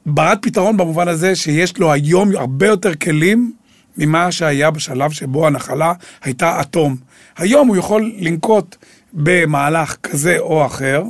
[0.07, 3.53] ברת פתרון במובן הזה שיש לו היום הרבה יותר כלים
[3.99, 5.92] ממה שהיה בשלב שבו הנחלה
[6.22, 6.96] הייתה אטום.
[7.36, 8.76] היום הוא יכול לנקוט
[9.12, 11.03] במהלך כזה או אחר,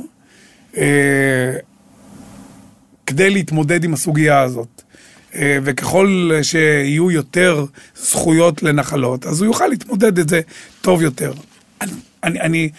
[0.77, 1.53] אה,
[3.05, 4.81] כדי להתמודד עם הסוגיה הזאת.
[5.35, 7.65] אה, וככל שיהיו יותר
[7.95, 10.41] זכויות לנחלות, אז הוא יוכל להתמודד את זה
[10.81, 11.33] טוב יותר.
[11.81, 11.91] אני,
[12.23, 12.69] אני, אני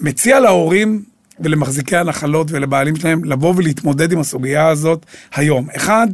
[0.00, 1.02] מציע להורים
[1.40, 5.68] ולמחזיקי הנחלות ולבעלים שלהם לבוא ולהתמודד עם הסוגיה הזאת היום.
[5.76, 6.08] אחד,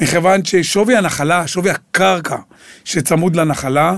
[0.00, 2.36] מכיוון ששווי הנחלה, שווי הקרקע
[2.84, 3.96] שצמוד לנחלה,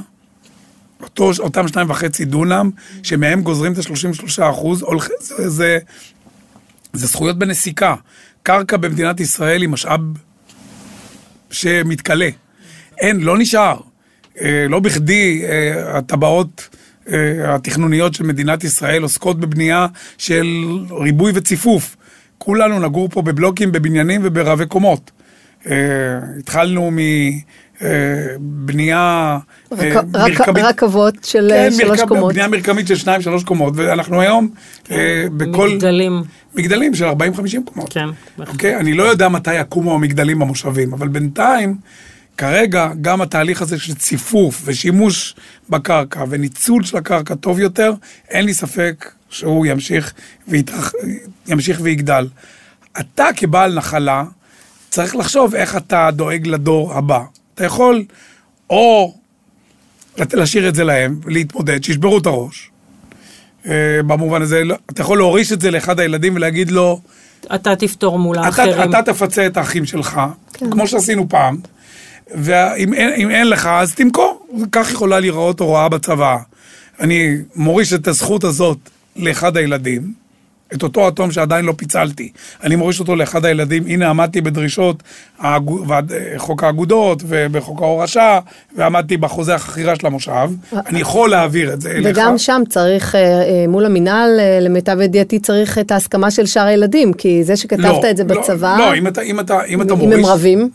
[1.02, 2.70] אותו, אותם שניים וחצי דונם,
[3.02, 4.84] שמהם גוזרים את ה-33 אחוז,
[5.20, 5.78] זה, זה,
[6.92, 7.94] זה זכויות בנסיקה.
[8.42, 10.00] קרקע במדינת ישראל היא משאב
[11.50, 12.28] שמתכלה.
[12.98, 13.76] אין, לא נשאר.
[14.40, 16.68] אה, לא בכדי אה, הטבעות
[17.08, 19.86] אה, התכנוניות של מדינת ישראל עוסקות בבנייה
[20.18, 20.46] של
[20.90, 21.96] ריבוי וציפוף.
[22.38, 25.10] כולנו נגור פה בבלוקים, בבניינים וברבי קומות.
[26.38, 26.90] התחלנו
[28.50, 29.38] מבנייה
[29.70, 30.64] מרקמית.
[30.64, 32.32] רכבות של כן, שלוש קומות.
[32.32, 34.48] בנייה מרקמית של שניים, שלוש קומות, ואנחנו היום
[34.84, 35.68] כן, בכל...
[35.68, 36.22] מגדלים.
[36.54, 37.12] מגדלים של 40-50
[37.64, 37.92] קומות.
[37.92, 38.08] כן.
[38.38, 38.76] אוקיי?
[38.76, 41.76] אני לא יודע מתי יקומו המגדלים במושבים, אבל בינתיים,
[42.38, 45.34] כרגע, גם התהליך הזה של ציפוף ושימוש
[45.70, 47.92] בקרקע וניצול של הקרקע טוב יותר,
[48.28, 50.12] אין לי ספק שהוא ימשיך,
[50.48, 50.92] ויתרח...
[51.46, 52.28] ימשיך ויגדל.
[53.00, 54.24] אתה כבעל נחלה,
[54.90, 57.20] צריך לחשוב איך אתה דואג לדור הבא.
[57.54, 58.04] אתה יכול
[58.70, 59.14] או
[60.32, 62.70] להשאיר את זה להם, להתמודד, שישברו את הראש,
[63.66, 63.72] אה,
[64.06, 67.00] במובן הזה, לא- אתה יכול להוריש את זה לאחד הילדים ולהגיד לו,
[67.54, 68.90] אתה תפתור מול אתה, האחרים.
[68.90, 70.20] אתה תפצה את האחים שלך,
[70.52, 70.70] כן.
[70.70, 71.56] כמו שעשינו פעם,
[72.34, 74.46] ואם אין, אם אין לך, אז תמכור.
[74.72, 76.36] כך יכולה להיראות הוראה בצבא.
[77.00, 78.78] אני מוריש את הזכות הזאת
[79.16, 80.12] לאחד הילדים,
[80.74, 82.32] את אותו אטום שעדיין לא פיצלתי.
[82.62, 85.02] אני מוריש אותו לאחד הילדים, הנה עמדתי בדרישות
[85.38, 85.84] האגו-
[86.36, 88.38] חוק האגודות ובחוק ההורשה,
[88.76, 90.50] ועמדתי בחוזה החכירה של המושב.
[90.72, 92.16] אני יכול להעביר את זה אליך.
[92.16, 96.66] וגם שם צריך, אה, אה, מול המינהל, אה, למיטב ידיעתי, צריך את ההסכמה של שאר
[96.66, 99.82] הילדים, כי זה שכתבת לא, את זה לא, בצבא, לא, אם אתה, אם אתה, אם
[99.82, 100.14] אתה אם מוריש...
[100.18, 100.70] הם רבים,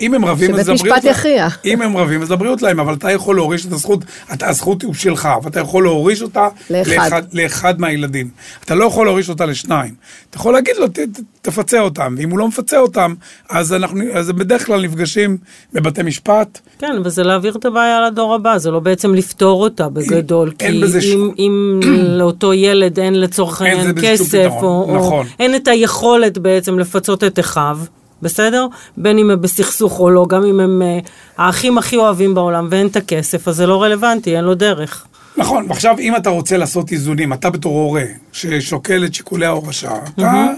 [0.00, 1.12] אם הם רבים, אז שבית משפט להם.
[1.12, 1.48] יכריע.
[1.64, 4.00] אם הם רבים, אז זה הבריאות להם, אבל אתה יכול להוריש את הזכות,
[4.32, 6.90] אתה, הזכות היא שלך, ואתה יכול להוריש אותה לאחד.
[6.90, 8.28] לאחד, לאחד מהילדים.
[8.64, 9.94] אתה לא יכול להוריש אותה לשניים.
[10.30, 13.14] אתה יכול להגיד לו, ת, ת, תפצה אותם, ואם הוא לא מפצה אותם,
[13.50, 15.36] אז אנחנו, אז בדרך כלל נפגשים
[15.72, 16.60] בבתי משפט.
[16.78, 20.52] כן, וזה להעביר את הבעיה לדור הבא, זה לא בעצם לפתור אותה בגדול.
[20.60, 21.80] אין כי בזה אם, שום- אם
[22.18, 25.26] לאותו ילד אין לצורך אין העניין כסף, או, או נכון.
[25.38, 27.78] אין את היכולת בעצם לפצות את אחיו,
[28.24, 28.66] בסדר?
[28.96, 30.98] בין אם הם בסכסוך או לא, גם אם הם אה,
[31.38, 35.06] האחים הכי אוהבים בעולם ואין את הכסף, אז זה לא רלוונטי, אין לו דרך.
[35.36, 40.50] נכון, ועכשיו אם אתה רוצה לעשות איזונים, אתה בתור הורה ששוקל את שיקולי ההורשה, אתה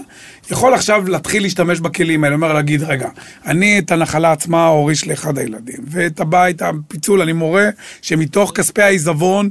[0.51, 3.09] יכול עכשיו להתחיל להשתמש בכלים האלה, אומר להגיד, רגע,
[3.45, 7.69] אני את הנחלה עצמה הוריש לאחד הילדים, ואת הבית, הפיצול, אני מורה
[8.01, 9.49] שמתוך כספי העיזבון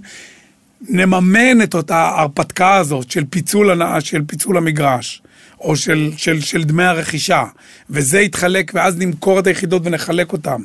[0.89, 5.23] נממן את אותה ההרפתקה הזאת של פיצול, של פיצול המגרש.
[5.61, 7.45] או של, של, של דמי הרכישה,
[7.91, 10.63] וזה יתחלק, ואז נמכור את היחידות ונחלק אותן.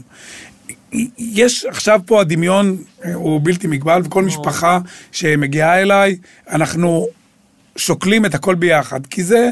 [1.17, 4.79] יש עכשיו פה הדמיון אה, הוא בלתי מגבל, וכל משפחה
[5.11, 6.17] שמגיעה אליי,
[6.49, 7.07] אנחנו
[7.75, 9.49] שוקלים את הכל ביחד, כי זה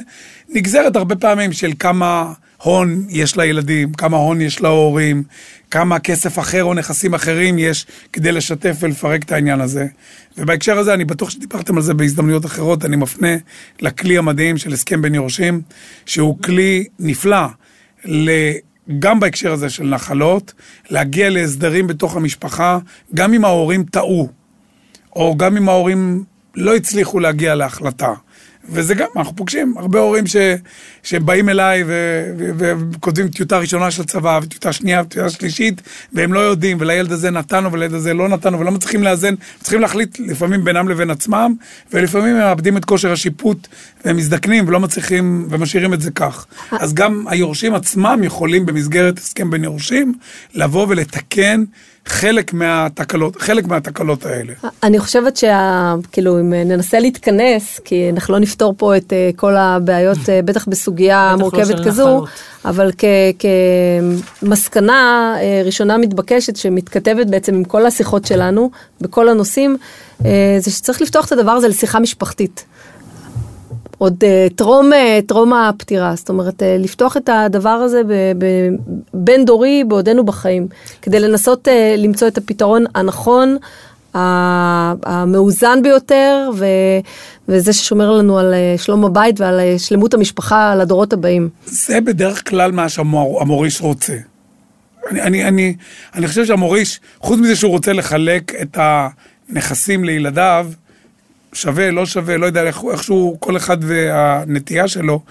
[0.50, 5.24] נגזרת הרבה פעמים של כמה הון יש לילדים, כמה הון יש להורים,
[5.72, 9.88] כמה כסף אחר או נכסים אחרים יש כדי לשתף ולפרק את העניין הזה.
[10.38, 13.36] ובהקשר הזה, אני בטוח שדיברתם על זה בהזדמנויות אחרות, אני מפנה
[13.82, 15.62] לכלי המדהים של הסכם בין יורשים,
[16.06, 17.48] שהוא כלי נפלא.
[19.00, 20.54] גם בהקשר הזה של נחלות,
[20.90, 22.80] להגיע להסדרים בתוך המשפחה,
[23.16, 24.30] גם אם ההורים טעו,
[25.16, 26.24] או גם אם ההורים
[26.56, 28.14] לא הצליחו להגיע להחלטה.
[28.72, 30.36] וזה גם, אנחנו פוגשים הרבה הורים ש,
[31.04, 31.84] שבאים אליי
[32.38, 35.82] וכותבים טיוטה ראשונה של צבא, וטיוטה שנייה וטיוטה שלישית,
[36.14, 40.20] והם לא יודעים, ולילד הזה נתנו ולילד הזה לא נתנו, ולא מצליחים לאזן, צריכים להחליט
[40.20, 41.54] לפעמים בינם לבין עצמם,
[41.94, 43.68] ולפעמים הם מאבדים את כושר השיפוט,
[44.06, 46.46] והם מזדקנים ולא מצליחים, ומשאירים את זה כך.
[46.72, 50.14] אז גם היורשים עצמם יכולים במסגרת הסכם בין יורשים,
[50.54, 51.64] לבוא ולתקן
[52.10, 54.54] חלק מהתקלות, חלק מהתקלות האלה.
[54.84, 55.96] אני חושבת שה...
[56.12, 60.66] כאילו, אם ננסה להתכנס, כי אנחנו לא נפתור פה את אה, כל הבעיות, אה, בטח
[60.68, 62.26] בסוגיה לא מורכבת כזו.
[62.66, 63.06] אבל כ-
[64.40, 69.78] כמסקנה אה, ראשונה מתבקשת, שמתכתבת בעצם עם כל השיחות שלנו, בכל הנושאים,
[70.60, 72.66] זה שצריך לפתוח את הדבר הזה לשיחה משפחתית.
[74.00, 78.02] עוד אה, טרום, אה, טרום הפטירה, זאת אומרת, אה, לפתוח את הדבר הזה
[79.14, 80.68] בין דורי בעודנו בחיים,
[81.02, 83.58] כדי לנסות למצוא את הפתרון הנכון,
[84.14, 86.66] המאוזן ביותר, ו-
[87.48, 91.50] וזה ששומר לנו על שלום הבית ועל שלמות המשפחה לדורות הבאים.
[91.66, 94.14] זה בדרך כלל מה שהמוריש רוצה.
[95.12, 95.76] אני, אני, אני,
[96.16, 100.68] אני חושב שהמוריש, חוץ מזה שהוא רוצה לחלק את הנכסים לילדיו,
[101.54, 105.24] שווה, לא שווה, לא יודע איך, איכשהו כל אחד והנטייה שלו,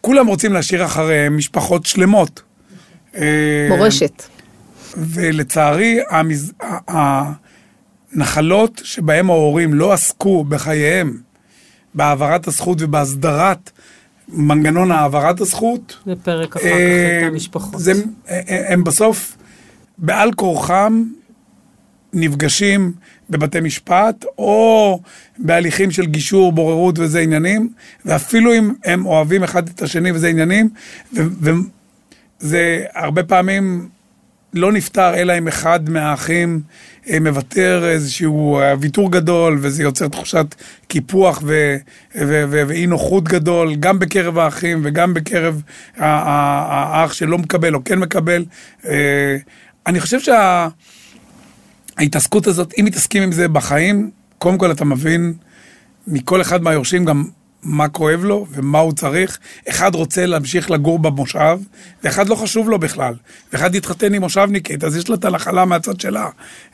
[0.00, 2.42] כולם רוצים להשאיר אחריהם משפחות שלמות.
[3.16, 4.22] אה, מורשת.
[4.96, 6.52] ולצערי, המז...
[6.90, 7.32] ה-
[8.12, 11.18] הנחלות שבהם ההורים לא עסקו בחייהם,
[11.94, 13.70] בהעברת הזכות ובהסדרת
[14.28, 17.80] מנגנון העברת הזכות, זה פרק אחר כך אה, את המשפחות.
[17.80, 17.92] זה,
[18.28, 19.36] אה, הם בסוף,
[19.98, 21.02] בעל כורחם,
[22.12, 22.92] נפגשים
[23.30, 25.00] בבתי משפט, או
[25.38, 27.68] בהליכים של גישור, בוררות וזה עניינים,
[28.04, 30.68] ואפילו אם הם אוהבים אחד את השני וזה עניינים,
[31.12, 33.88] וזה הרבה פעמים
[34.56, 36.60] לא נפתר אלא אם אחד מהאחים
[37.10, 40.54] אה, מוותר איזשהו אה, ויתור גדול, וזה יוצר תחושת
[40.88, 41.42] קיפוח
[42.14, 45.62] ואי נוחות גדול, גם בקרב האחים וגם בקרב
[45.96, 48.44] האח שלא מקבל או כן מקבל.
[48.86, 49.36] אה,
[49.86, 50.20] אני חושב
[51.98, 55.34] שההתעסקות הזאת, אם מתעסקים עם זה בחיים, קודם כל אתה מבין
[56.06, 57.24] מכל אחד מהיורשים גם
[57.62, 59.38] מה כואב לו ומה הוא צריך.
[59.68, 61.58] אחד רוצה להמשיך לגור במושב,
[62.04, 63.14] ואחד לא חשוב לו בכלל.
[63.52, 66.28] ואחד התחתן עם מושבניקית, אז יש לה את הנחלה מהצד שלה.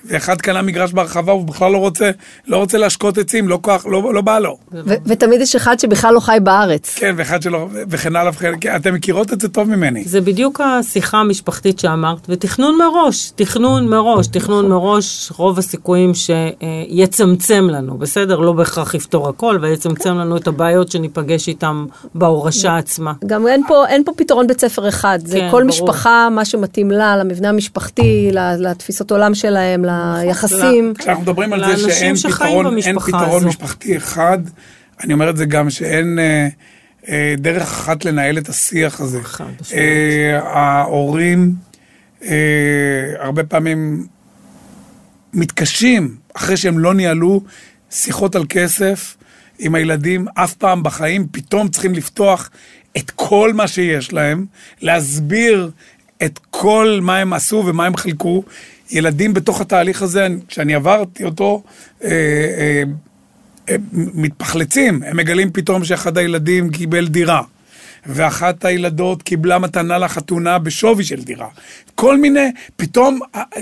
[0.04, 2.10] ואחד קנה מגרש בהרחבה, הוא בכלל לא רוצה,
[2.46, 4.58] לא רוצה להשקות עצים, לא כוח, לא, לא בא לו.
[5.06, 6.94] ותמיד יש אחד שבכלל לא חי בארץ.
[6.98, 10.04] כן, ואחד שלא, וכן הלאה וכן, כן, אתם מכירות את זה טוב ממני.
[10.04, 17.98] זה בדיוק השיחה המשפחתית שאמרת, ותכנון מראש, תכנון מראש, תכנון מראש, רוב הסיכויים שיצמצם לנו,
[17.98, 18.38] בסדר?
[18.40, 23.12] לא בהכרח יפתור הכל, ויצמצם לנו את הבעיות שניפגש איתם בהורשה עצמה.
[23.26, 25.68] גם אין פה, אין פה פתרון בית ספר אחד, זה כן, כל ברור.
[25.68, 29.84] משפחה, מה שמתאים לה, למבנה המשפחתי, ל- לתפיסות עולם שלהם,
[30.24, 30.94] ליחסים.
[30.98, 33.48] כשאנחנו מדברים על זה שאין פתרון, אין פתרון הזו.
[33.48, 34.38] משפחתי אחד,
[35.04, 36.48] אני אומר את זה גם שאין אה,
[37.08, 39.22] אה, דרך אחת לנהל את השיח הזה.
[39.22, 39.82] חד משמעית.
[39.82, 41.54] אה, ההורים
[42.24, 44.06] אה, הרבה פעמים
[45.32, 47.40] מתקשים, אחרי שהם לא ניהלו
[47.90, 49.16] שיחות על כסף
[49.58, 52.50] עם הילדים, אף פעם בחיים, פתאום צריכים לפתוח
[52.96, 54.46] את כל מה שיש להם,
[54.80, 55.70] להסביר
[56.24, 58.42] את כל מה הם עשו ומה הם חילקו.
[58.92, 61.62] ילדים בתוך התהליך הזה, כשאני עברתי אותו,
[62.04, 62.82] אה, אה,
[63.68, 67.42] הם מתפחלצים, הם מגלים פתאום שאחד הילדים קיבל דירה.
[68.06, 71.48] ואחת הילדות קיבלה מתנה לחתונה בשווי של דירה.
[71.94, 73.18] כל מיני, פתאום,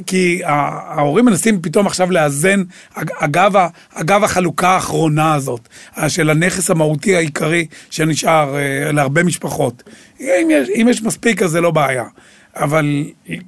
[0.07, 2.62] כי ההורים מנסים פתאום עכשיו לאזן,
[2.95, 3.53] אגב,
[3.95, 5.68] אגב החלוקה האחרונה הזאת,
[6.09, 9.83] של הנכס המהותי העיקרי שנשאר אה, להרבה משפחות.
[10.20, 12.05] אם יש, אם יש מספיק אז זה לא בעיה.
[12.57, 13.05] אבל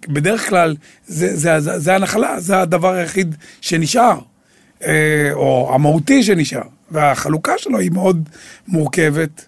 [0.08, 0.76] בדרך כלל
[1.06, 4.18] זה, זה, זה, זה הנחלה, זה הדבר היחיד שנשאר.
[4.84, 8.28] אה, או המהותי שנשאר, והחלוקה שלו היא מאוד
[8.68, 9.46] מורכבת.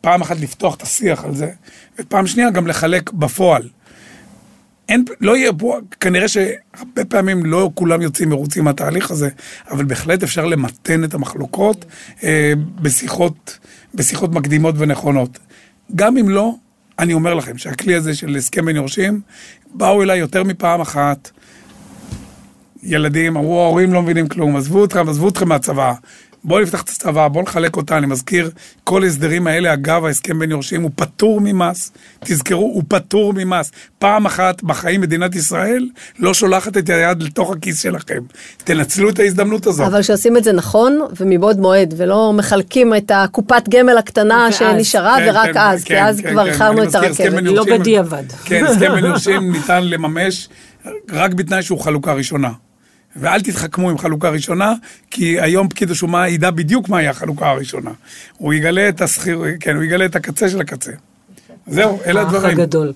[0.00, 1.50] פעם אחת לפתוח את השיח על זה,
[1.98, 3.68] ופעם שנייה גם לחלק בפועל.
[4.88, 9.28] אין, לא יהיה פה, כנראה שהרבה פעמים לא כולם יוצאים מרוצים מהתהליך הזה,
[9.70, 11.84] אבל בהחלט אפשר למתן את המחלוקות
[12.24, 13.58] אה, בשיחות,
[13.94, 15.38] בשיחות מקדימות ונכונות.
[15.96, 16.54] גם אם לא,
[17.02, 19.20] אני אומר לכם שהכלי הזה של הסכם בין יורשים,
[19.74, 21.30] באו אליי יותר מפעם אחת,
[22.82, 25.94] ילדים, אמרו, ההורים לא מבינים כלום, עזבו אתכם, עזבו אתכם מהצבא.
[26.44, 27.98] בואו נפתח את הצבא, בואו נחלק אותה.
[27.98, 28.50] אני מזכיר,
[28.84, 31.92] כל ההסדרים האלה, אגב, ההסכם בין יורשים הוא פטור ממס.
[32.24, 33.70] תזכרו, הוא פטור ממס.
[33.98, 35.88] פעם אחת בחיים מדינת ישראל
[36.18, 38.18] לא שולחת את היד לתוך הכיס שלכם.
[38.64, 39.86] תנצלו את ההזדמנות הזאת.
[39.86, 44.54] אבל שעושים את זה נכון ומבעוד מועד, ולא מחלקים את הקופת גמל הקטנה ואז.
[44.54, 46.50] שנשארה כן, רק כן, אז, כן, כי אז כן, כבר כן.
[46.50, 47.42] איחרנו אני את הרכבת.
[47.42, 48.24] לא בדיעבד.
[48.44, 50.48] כן, הסכם בין יורשים ניתן לממש
[51.12, 52.50] רק בתנאי שהוא חלוקה ראשונה.
[53.16, 54.74] ואל תתחכמו עם חלוקה ראשונה,
[55.10, 57.90] כי היום פקיד השומה ידע בדיוק מהי החלוקה הראשונה.
[58.36, 60.92] הוא יגלה את השכיר, כן, הוא יגלה את הקצה של הקצה.
[61.66, 62.58] זהו, אלה האח הדברים.
[62.58, 62.92] הגדול,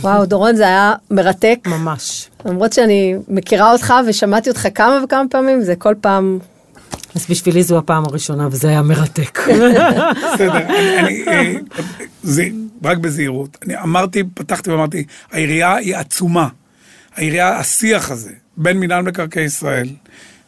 [0.00, 1.58] וואו, דורון, זה היה מרתק.
[1.66, 2.28] ממש.
[2.44, 6.38] למרות שאני מכירה אותך ושמעתי אותך כמה וכמה פעמים, זה כל פעם...
[7.14, 9.38] אז בשבילי זו הפעם הראשונה, וזה היה מרתק.
[10.34, 11.54] בסדר, אני, אני, אה,
[12.22, 12.44] זה,
[12.84, 13.58] רק בזהירות.
[13.66, 16.48] אני אמרתי, פתחתי ואמרתי, העירייה היא עצומה.
[17.16, 19.88] העירייה, השיח הזה, בין מינהל מקרקעי ישראל,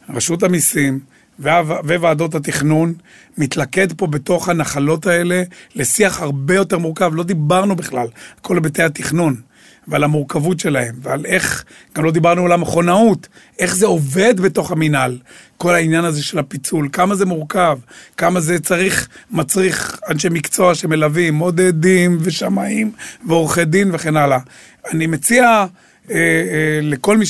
[0.09, 0.99] רשות המיסים
[1.39, 2.93] וועדות התכנון,
[3.37, 5.43] מתלכד פה בתוך הנחלות האלה
[5.75, 7.11] לשיח הרבה יותר מורכב.
[7.15, 8.07] לא דיברנו בכלל על
[8.41, 9.35] כל היבטי התכנון.
[9.89, 11.63] ועל המורכבות שלהם, ועל איך,
[11.95, 13.27] גם לא דיברנו על המכונאות,
[13.59, 15.17] איך זה עובד בתוך המינהל,
[15.57, 17.79] כל העניין הזה של הפיצול, כמה זה מורכב,
[18.17, 22.91] כמה זה צריך, מצריך אנשי מקצוע שמלווים, מודדים ושמאים
[23.27, 24.39] ועורכי דין וכן הלאה.
[24.93, 25.65] אני מציע אה,
[26.15, 27.25] אה, לכל מי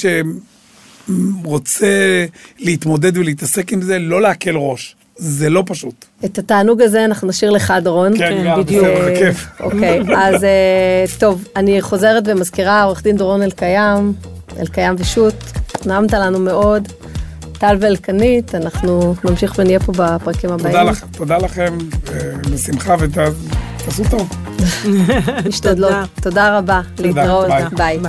[1.44, 2.26] שרוצה
[2.60, 6.06] להתמודד ולהתעסק עם זה, לא להקל ראש, זה לא פשוט.
[6.26, 8.18] את התענוג הזה אנחנו נשאיר לך, דורון.
[8.18, 8.86] כן, כן, גם, בדיוק.
[8.86, 9.48] בסדר, בכיף.
[9.60, 14.14] אוקיי, אז אה, טוב, אני חוזרת ומזכירה, עורך דין דורון אלקיים,
[14.60, 15.44] אלקיים ושות',
[15.86, 16.88] נעמת לנו מאוד.
[17.60, 20.72] טל ואלקנית, אנחנו נמשיך ונהיה פה בפרקים הבאים.
[20.72, 21.78] תודה לכם, תודה לכם,
[22.54, 24.30] בשמחה ותעשו טוב.
[25.48, 25.92] משתדלות.
[26.22, 26.58] תודה.
[26.58, 26.82] רבה.
[27.00, 27.48] להתראות.
[27.78, 28.00] ביי.